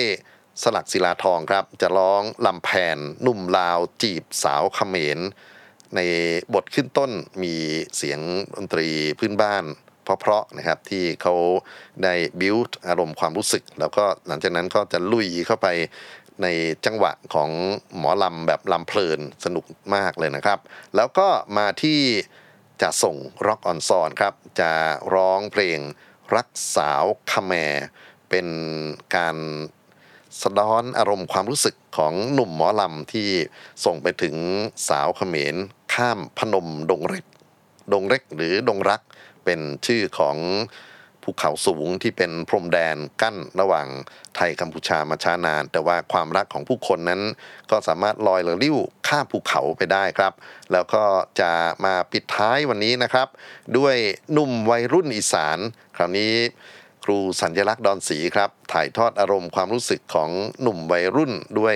[0.64, 5.20] สลักศิลาทองครับ จะร้องลำแพนหนุ่มลาวจีบสาวเขมร
[5.96, 6.00] ใน
[6.54, 7.12] บทขึ้นต้น
[7.44, 7.56] มี
[7.98, 8.20] เสียง
[8.56, 8.88] ดนตรี
[9.20, 9.64] พื้นบ้าน
[10.04, 11.36] เพราะๆนะครับที่เขา
[12.04, 15.68] ได้บิวต์อารมณ์ความรู้สึก แล้วก็หลังจากนั้นก็จะลุยเข้าไป
[16.44, 16.48] ใน
[16.86, 17.50] จังหวะของ
[17.98, 20.60] หมอลำแบบลำเพลินสนุกมากเลยนะครับ
[20.96, 21.28] แล้วก็
[21.58, 22.00] มาที่
[22.82, 23.16] จะส่ง
[23.46, 24.72] ร็อกออนซอนครับ จะ
[25.14, 25.80] ร้องเพลง
[26.36, 27.54] รักสาวคาแม
[28.30, 28.48] เป็น
[29.16, 29.38] การ
[30.42, 33.30] สะท้อนอารมณ์ความรู้สึกของหนุ่มหมอลำที่
[33.86, 34.36] ส่งไปถึง
[34.90, 35.56] สาวเขมร
[35.94, 37.26] ข้ามพนมดงเร็ก
[37.94, 39.02] ดงเร็กหรือดงรัก
[39.46, 40.38] เป็นชื่อของ
[41.30, 43.88] ภูเขาสูงที่เป็นพรมแดนกั้นระหว่าง
[44.36, 47.22] ไทยกัมพูชามาช้านาน แต่ว่าความรักของผู้คนนั้น
[47.72, 50.34] ก็สามารถลอยเรือลิ้วข้ามภูเขาไปได้ครับ
[50.72, 51.04] แล้วก็
[51.40, 51.52] จะ
[51.86, 53.28] มาปิดท้ายวันนี้นะครับ
[53.78, 53.96] ด้วย
[54.32, 55.58] หนุ่มวัยรุ่นอีสาน
[55.96, 56.34] คราวนี้
[57.04, 60.30] ครูสัญลักษณ์ดอนศรีครับ ถ่ายทอดอารมณ์ความรู้สึกของ
[60.62, 61.76] หนุ่มวัยรุ่นด้วย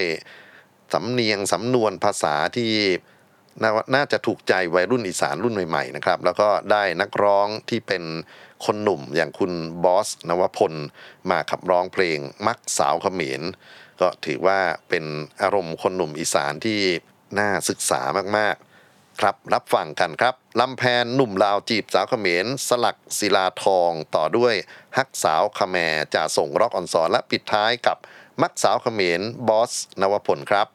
[0.93, 2.71] สำเนียงสำนวนภาษาที่
[3.63, 8.03] น,น่าจะถูกใจวัยรุ่นอีสานรุ่นใหม่ๆนะครับแล้วก็ได้นักร้องที่เป็น
[8.65, 9.51] คนหนุ่มอย่างคุณ
[9.83, 10.73] บอสนวพล
[11.29, 13.41] มาขับร้องเพลงมักสาวเขมร
[14.01, 15.05] ก็ถือว่าเป็น
[15.41, 16.79] อารมณ์คนหนุ่มอีสานที่
[17.39, 18.01] น่าศึกษา
[18.37, 24.53] มากๆ ครับรับฟังกันครับลำแพนหนุ่มลาวจีบสาวเขมร สลักศิลาทองต่อด้วย
[24.97, 25.77] ฮักสาวขแม
[26.15, 27.97] จะส่งร็อกออนซอนและปิดท้ายกับ
[28.41, 30.67] มักสาวเขมรบอสนวพลครับ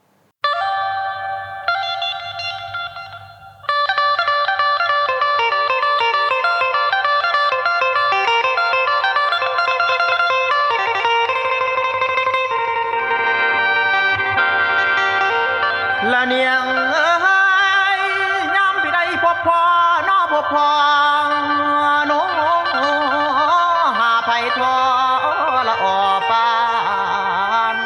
[20.46, 20.70] น้อพบพ่อ
[22.06, 22.12] โน
[23.98, 24.76] หาไผทอ
[25.68, 26.50] ละออปา
[27.74, 27.76] น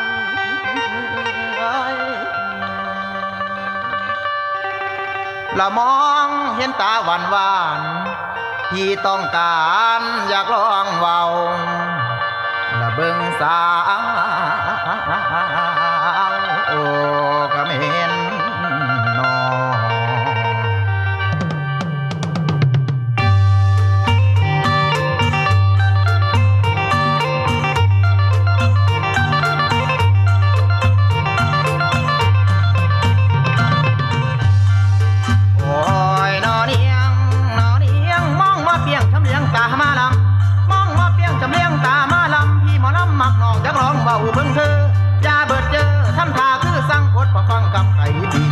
[5.59, 11.23] ละมองเห็นตาหวานหวานๆพี่ต้องการอยากลองเว้า
[12.81, 13.59] ละเบิ่งสา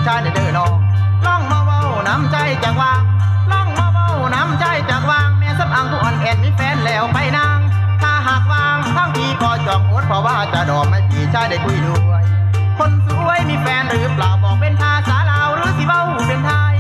[0.07, 0.75] ชายเด้อน้อง
[1.27, 3.03] ลองมาเว้าน้ำใจจากวาง
[3.53, 7.59] ลองมาเว้าน้ำใจจากวางแม่สำอังผู้อ่อนแอนมีแฟนแล้วไปนาง
[8.03, 12.23] ถ้าหากวางทั้งพี่ก็จองอดเพราะว่าจะดอมให้พี่ชายได้คุยด้วย
[12.79, 16.75] คนสวยมีแฟนหรือเปล่าบอกเป็นภาษาลาวหรือสิเว้าเป็นไทย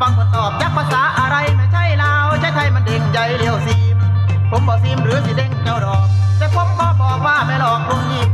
[0.00, 3.96] ฟังคนตอบยักภาษาอะไรไม่ใช่ลาวใช่ไทยมันเด้งใจเลี้ยวซีม
[4.50, 6.06] ผมบอกซีมหรือสิเด้งเจ้าดอก
[6.38, 8.30] แต่ผมก็บอกว่าไม่หลอกลุงหญิง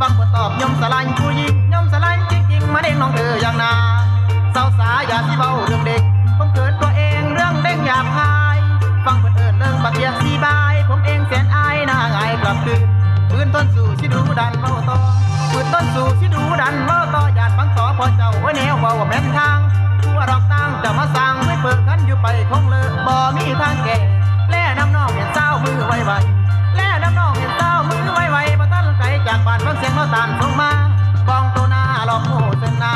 [0.00, 2.17] ฟังคนตอบยมสลายผู้หญิงยมสลาย
[2.74, 3.72] มาเด้งน้องเธออย่างนา
[4.54, 6.02] สาวสาอย่าสิเว้าเรื่องเด็ก
[6.38, 8.58] ผมเกิดตัวเองเรื่องเด้งหยาบคาย
[9.04, 12.80] ฟังเพิ่นเอิ้นเรื่องบักเดียสีบาย ผมเองแสนอายหน้าหงายกลับคืน
[13.30, 14.98] ปืนต้นสู่ชิดูดันเมาต่อ
[15.52, 19.58] ปืนต้นสู่ชิดูดันเมาต่อหยาดฟังต่อพอเจ้าไว้แนวเบาว่าแม่นทาง
[20.02, 23.96] ทั่วรอกตั้งจะมาสั่งไม่เปิดกันอยู่ไปคงเลิกบ่มีทางแก่
[24.50, 26.12] แล่น้ำนองเห็นเศร้ามือไวไว
[26.76, 30.70] แล่น้ำนองเห็นเศร้ามือไวไวบ่ตั้งไกลจากบ้านฟังเสียงเราตานส่งมา
[31.28, 31.77] บองตัวน้า
[32.08, 32.92] ลอกโง่เส้นา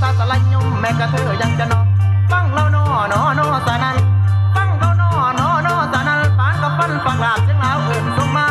[0.00, 1.86] ซาสลายยมแม่กระเธอยังจะนอน
[2.30, 3.96] ฟังเรานอนอนอสานัน
[4.54, 8.46] ฟังเขานอนอนอสานันปานกับฟันปากลาบเสียงลาวเอิ่นส่งมา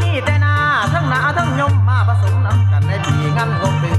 [0.00, 0.54] นี่แต่นา
[0.92, 3.98] ทั้งหนาทั้งยมมาผสมน้ำกันในปีงันงงดื้อ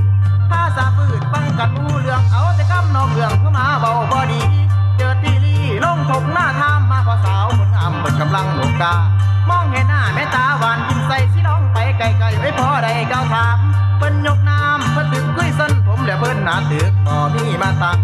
[0.51, 4.41] ภาษาปืดฟังกันรู้เรื่องเอาแต่คำนอกเรื่องเข้ามาเบาบอดี
[4.97, 8.93] เจอทีรีลงถกหน้าทามมาพอสาวคนงามเปิดกำลังหลงกา
[9.49, 13.57] มองเห็นหน้าแม่ตาหวานยิ้มใส่สิน้องไปไกลๆไว้พอได้ก้าวถาม
[13.97, 14.39] เปิ้นยก
[15.13, 17.97] น้ำเพิ่นตึกคุยเส้นผมและเพิ่นหนาตึกบ่มีมาตัง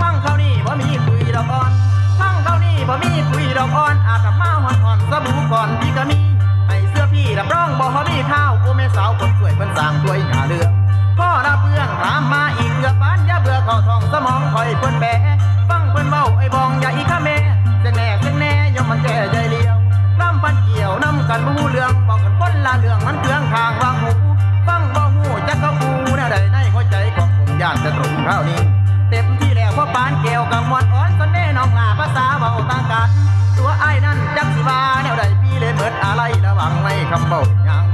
[0.00, 1.70] พังเขานี่บ่มีคุยดอกอ่อน
[2.20, 6.18] พังเขานี่บ่มีคุยดอกอ่อนอาบน้ำมาหอนๆสบู่ก่อนพี่ก็มี
[6.68, 10.70] ให้เสื้อพี่รับรองบ่มีข้าวโอแม่สาวคนสวยเพิ่นสร้างด้วยหนาเรือง
[11.18, 15.18] พ่อละเพื่อนถามมาอีกเกือบปานอย่าเบื่อเข้าท้องสมองคอยเพิ่นแบะ
[15.68, 17.36] ฟังเพิ่นเว้าไอ้บองอย่าอีกข้าแม่
[17.80, 19.76] เสียงแน่เสียงแน่ยอมมันแก่ใจเลียว
[20.20, 23.90] ลำพันเกี่ยวน้ำกันบ่ฮู้เรื่องบอกกันคนละเรื่องมันเคืองทางว่า
[27.84, 28.60] จะตรงคราวนี้
[29.10, 33.08] เต็มที่แล้วเพราปานเกี่ยวกับมวลอ้อนสนแน่น้องลาภาษาเบาต่างกัน
[33.58, 37.84] ตัวไอ้นั่นจักสิวาแนวใดพี่เลยเหมือนอะไรระวังไม่คำเบาอย่าง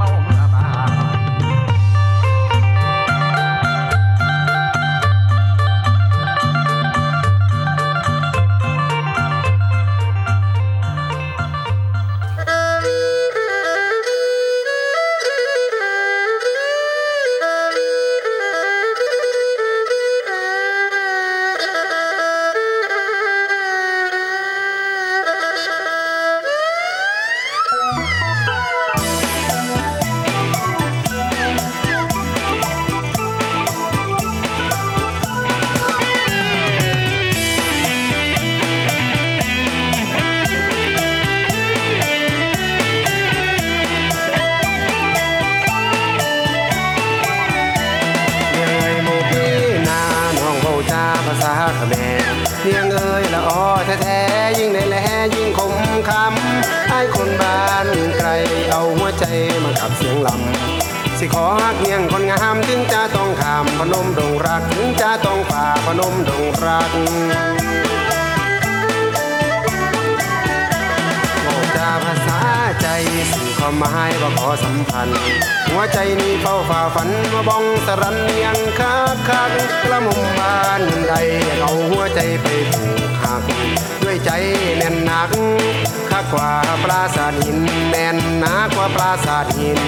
[86.85, 87.59] ปราสาทหิน
[87.91, 89.81] แน่นหนากว่าปราสาทหิน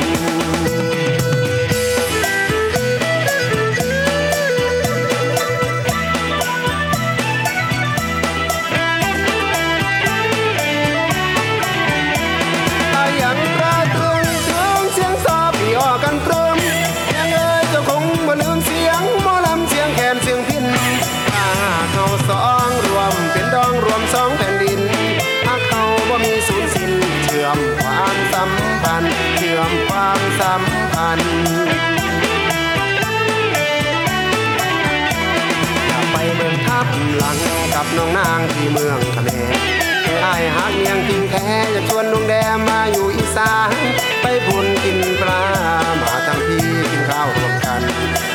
[37.86, 39.30] กับน้องนางที่เมืองทะเล
[40.22, 43.72] ไอ้หักเมียงกินแท้จะชวนลุงแดงมาอยู่อีสาน
[44.22, 45.42] ไปพุ่นกินปลา
[46.00, 47.80] มาทั้งพี่กินข้าวรวมกัน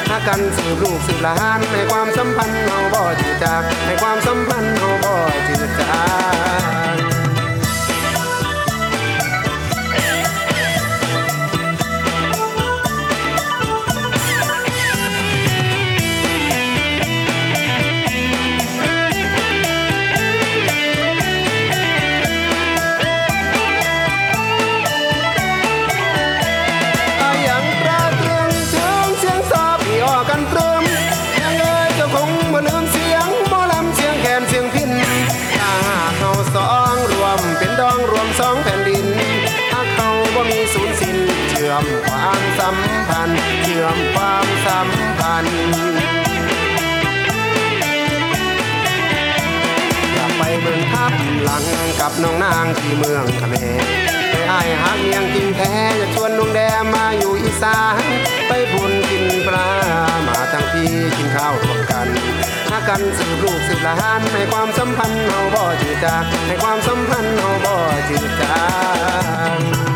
[0.09, 5.13] หากันสืบลูกสืบหลานให้ความสัมพันธ์เฮาบ่จืดจางให้ความสัมพันธ์เฮาบ่
[5.47, 6.01] จืดจา
[6.90, 6.90] ง
[42.73, 45.57] มสัมพันธ์เชื่อมความสัมพันธ์
[50.13, 51.13] อย่าไปเมืองทับ
[51.43, 51.63] หลัง
[51.99, 53.55] กับน้องนางที่เมืองขะแม
[54.29, 58.03] ไปไอ้หักเมียงกินแท้จะชวนลุงแดมมาอยู่อีสาน
[58.47, 59.69] ไปพุ่นกินปลา
[60.27, 62.07] มาทั้งพี่กินข้าวร่วมกัน
[62.69, 67.75] หากันสืบลูกสืบหลานให้ความสัมพันธ์เฮาบ่จืดจางให้ความสัมพันธ์เฮาบ่
[68.09, 68.63] จืดจา
[69.57, 69.90] ง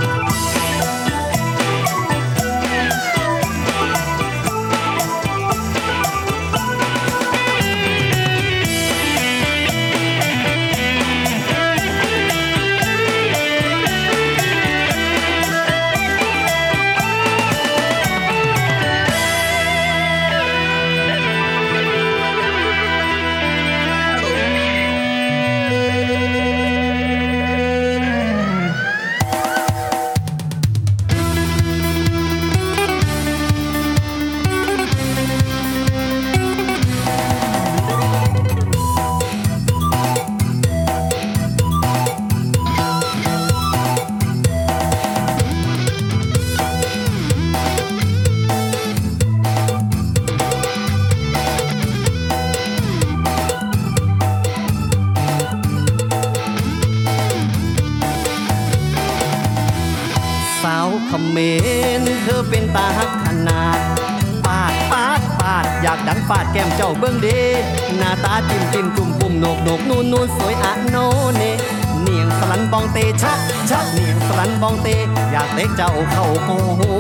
[75.78, 76.92] เจ้าเข้าหั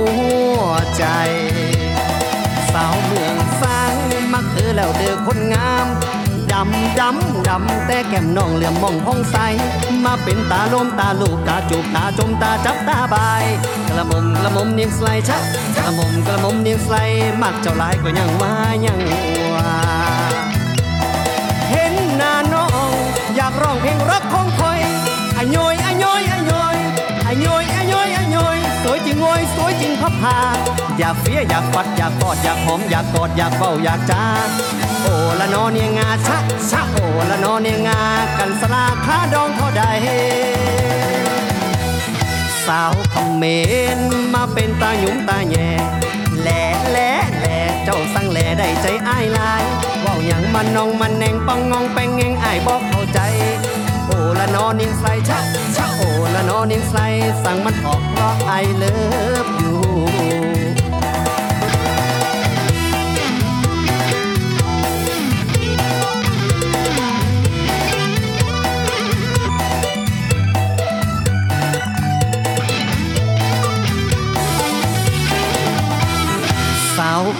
[0.57, 0.61] ว
[0.97, 1.05] ใจ
[2.73, 3.93] สาวเมืองสร้าง
[4.33, 5.87] มักเธอแล้วเด้อคนงาม
[6.51, 9.35] ดำดำดำแต่แก้มน้องเหลี่ยมมองพองใส
[10.05, 13.45] มาเป็นตาลมตาลูกตาจูบตาจมตาจับตาบาย
[13.87, 15.43] กระมมกระมมเนียงสไลชัก
[15.75, 16.95] กระมมกระมมเนียงสไล
[17.41, 18.53] มักเจ้าหลายก็ยังว่า
[18.85, 18.99] ยัง
[19.53, 19.69] ว่า
[21.69, 22.93] เห็นหน้าน้อง
[23.35, 24.81] อยากร้องเพลงรักของคอย
[25.37, 25.74] อโยย
[30.05, 30.39] พับพา
[30.99, 34.23] อยากเฟียอยากฟัดอยากกอดอยากหอมอยากกอดอยากเฝ้าอยากจ้า
[35.01, 36.37] โอ้ละนอเนียงาชะ
[36.69, 37.99] ชะโอ้ละนอเนียงา
[38.37, 39.83] กันสลาคาดองเท่าใด
[42.65, 42.93] สาว
[43.37, 43.43] เม
[43.97, 43.99] ร
[44.33, 45.69] มาเป็นตาหยุมตาแย่
[46.41, 49.63] แหล่แหล่แหล่เจ้าสั่งแหล่ได้ใจอ้ายลาย
[50.01, 53.19] เว้าหยังมันนองมันแนงปังงองแปงแงงอ้ายบอกเข้าใจ
[54.07, 55.39] โอ้ละนอนิงใสชะ
[55.75, 56.95] ชะโอ้ละนอนิงใส
[57.43, 58.95] สั่งมันออกเพราะไอเลิ
[59.45, 59.94] ฟอยู่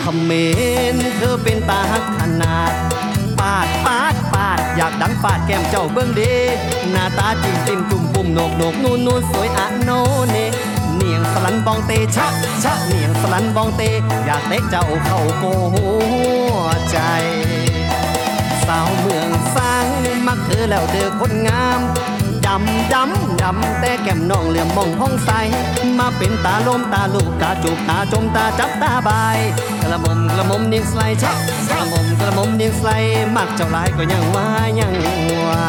[0.06, 0.32] ขม
[0.93, 2.72] รเธอเป็นตาฮักขนาด
[3.39, 6.22] ปาดปาดปาด อยากดังฟาดแก้มเจ้าเบิ้งเด
[6.91, 9.89] หน้าตาจิ้มจิ้มจุ่มปุ่มโหนกโหนกนูนนูนสวยอะโน
[10.32, 10.38] เน
[10.95, 12.28] เนียงสลันบองเตชะ
[12.64, 13.82] ชะเนียงสลันบองเต
[14.26, 15.43] อยากเตะเจ้าเข้าโก
[15.74, 15.88] หั
[16.56, 16.97] วใจ
[18.68, 19.86] สาวเมืองสร้าง
[20.28, 21.80] มักเธอแล้วเธอคนงาม
[22.47, 25.31] ดำดำดำแต่แก้มน้องเหลื่อมมองห้องใส
[25.99, 29.37] มาเป็นตาลมตาลูกตาจูบตาจมตาจับตาบาย
[29.81, 31.37] กระมมกระมมเนียงสไลชัก
[31.69, 32.89] กระมมกระมมเนียงสไล
[33.35, 34.47] มักเจ้าลายก็ยังว่า
[34.79, 34.95] ยัง
[35.45, 35.65] ว่า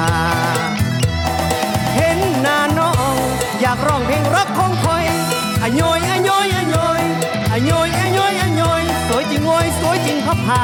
[1.95, 3.15] เห็นหน้าน้อง
[3.61, 5.05] อยากร้องเพลงรักของคอย
[5.63, 7.03] อโยยอโยยอโยย
[7.53, 10.63] อโยยอโยยอโยยสวยจริงโวยสวยจริงพับพา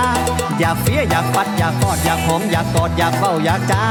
[0.59, 3.85] อยากเฟี้ยอยากปัดอยากกอดอยากหอมอยากกอดอยากเบ้าอยากจ้า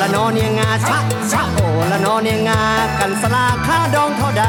[0.00, 0.98] ละนอเนียงาชะ
[1.32, 1.58] ชะโอ
[1.92, 2.60] ละนอเนียงา
[2.98, 4.44] กันสลาค่าดองเท่าใด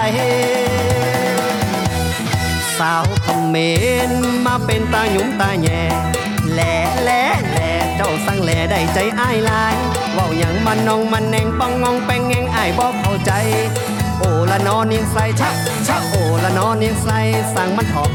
[2.78, 3.56] สาวคำเม
[4.10, 4.12] น
[4.46, 5.84] มาเป็นตาหยุมตาแย่
[6.54, 6.74] แหล่
[7.04, 9.76] แหล่แหล่เจ้าสั่งแหล่ได้ใจอ้ายลาย
[10.18, 13.32] ว้าอย่างมันนองมันแนงปังงองแปงแงงอ้ายบอกเข้าใจ
[14.20, 15.50] โอละนอเนียงใสชะ
[15.88, 17.10] ชะโอละนอเนียงใส
[17.56, 18.12] สั่งมันถอก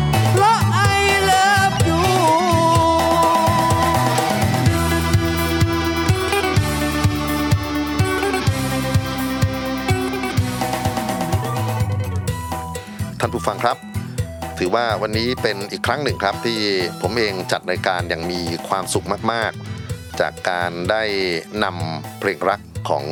[14.68, 16.60] อว่าวันนี้เป็นอีกครั้งหนึ่งครับที่
[17.02, 21.02] ผมเองจัดรายการอย่างมีความสุขมากๆ จากการได้
[21.64, 23.04] นำเพลงรักของ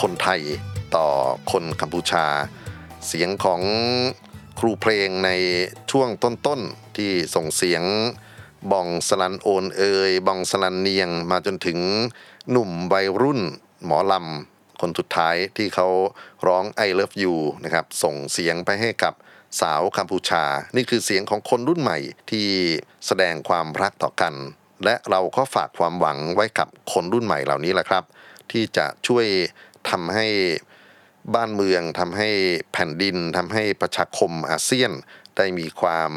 [0.00, 0.40] คนไทย
[0.96, 1.08] ต่อ
[1.52, 2.26] คนกัมพูชา
[3.06, 3.60] เสียงของ
[4.58, 5.30] ครูเพลงใน
[5.90, 7.82] ช่วงต้นๆ ที่ส่งเสียง
[8.72, 11.78] บองสลันโอนเอยบองสลันเนียงมาจนถึง
[12.50, 13.40] หนุ่มวัยรุ่น
[13.84, 15.88] หมอลำคนสุดท้ายที่เขา
[16.46, 19.14] ร้อง I love you นะครับส่งเสียงไปให้กับ
[19.60, 20.44] สาวกัมพูชา
[20.76, 21.98] นี่คือเสียงของคนรุ่นใหม่
[22.30, 22.46] ที่
[23.06, 24.34] แสดงความรักต่อกัน
[24.84, 28.04] และเราก็ฝากความหวังไว้กับคนรุ่นใหม่เหล่านี้แหละครับ
[28.52, 29.26] ที่จะช่วย
[29.90, 30.26] ทำให้
[31.34, 32.30] บ้านเมืองทำให้
[32.72, 34.92] แผ่นดินทำให้ประชาคมอาเซียน
[35.36, 36.12] ได้มีความ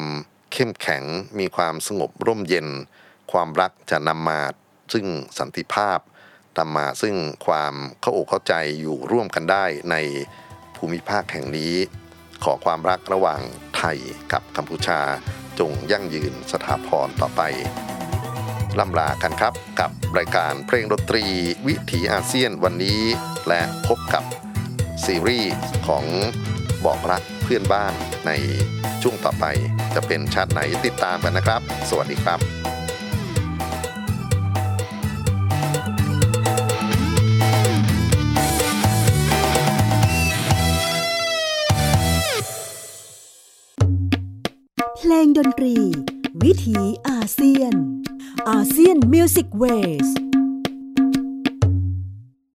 [0.53, 1.03] เข้มแข็ง
[1.39, 2.67] มีความสงบร่มเย็น
[3.31, 4.41] ความรักจะนำมา
[4.93, 5.05] ซึ่ง
[5.39, 5.99] สันติภาพ
[6.57, 7.15] ตามาซึ่ง
[7.45, 9.95] ความเข้าอกเข้าใจอยู่ร่วมกันได้ใน
[10.75, 11.73] ภูมิภาคแห่งนี้
[12.43, 13.41] ขอความรักระหว่าง
[13.77, 13.97] ไทย
[14.31, 14.99] กับกัมพูชา
[15.59, 17.41] จงยั่งยืนสถาพรต่อไป
[18.79, 21.25] ล่ำลากันครับกับรายการเพลงดนตรี
[21.67, 23.01] วิถีอาเซียนวันนี้
[23.47, 24.23] และพบกับ
[25.05, 25.53] ซีรีส์
[25.87, 26.05] ของ
[26.85, 27.93] บอกรักเพื่อนบ้าน
[28.27, 28.31] ใน
[29.01, 29.45] ช่วงต่อไป
[29.95, 32.39] จะเป็นชาติไหนติดตามกันนะครับ สวัสดีครับ
[45.11, 45.75] ลงดนตรี
[46.43, 46.77] วิถี
[47.09, 47.73] อาเซียน
[48.49, 49.63] อาเซียนมิวสิกเว
[50.05, 50.30] ส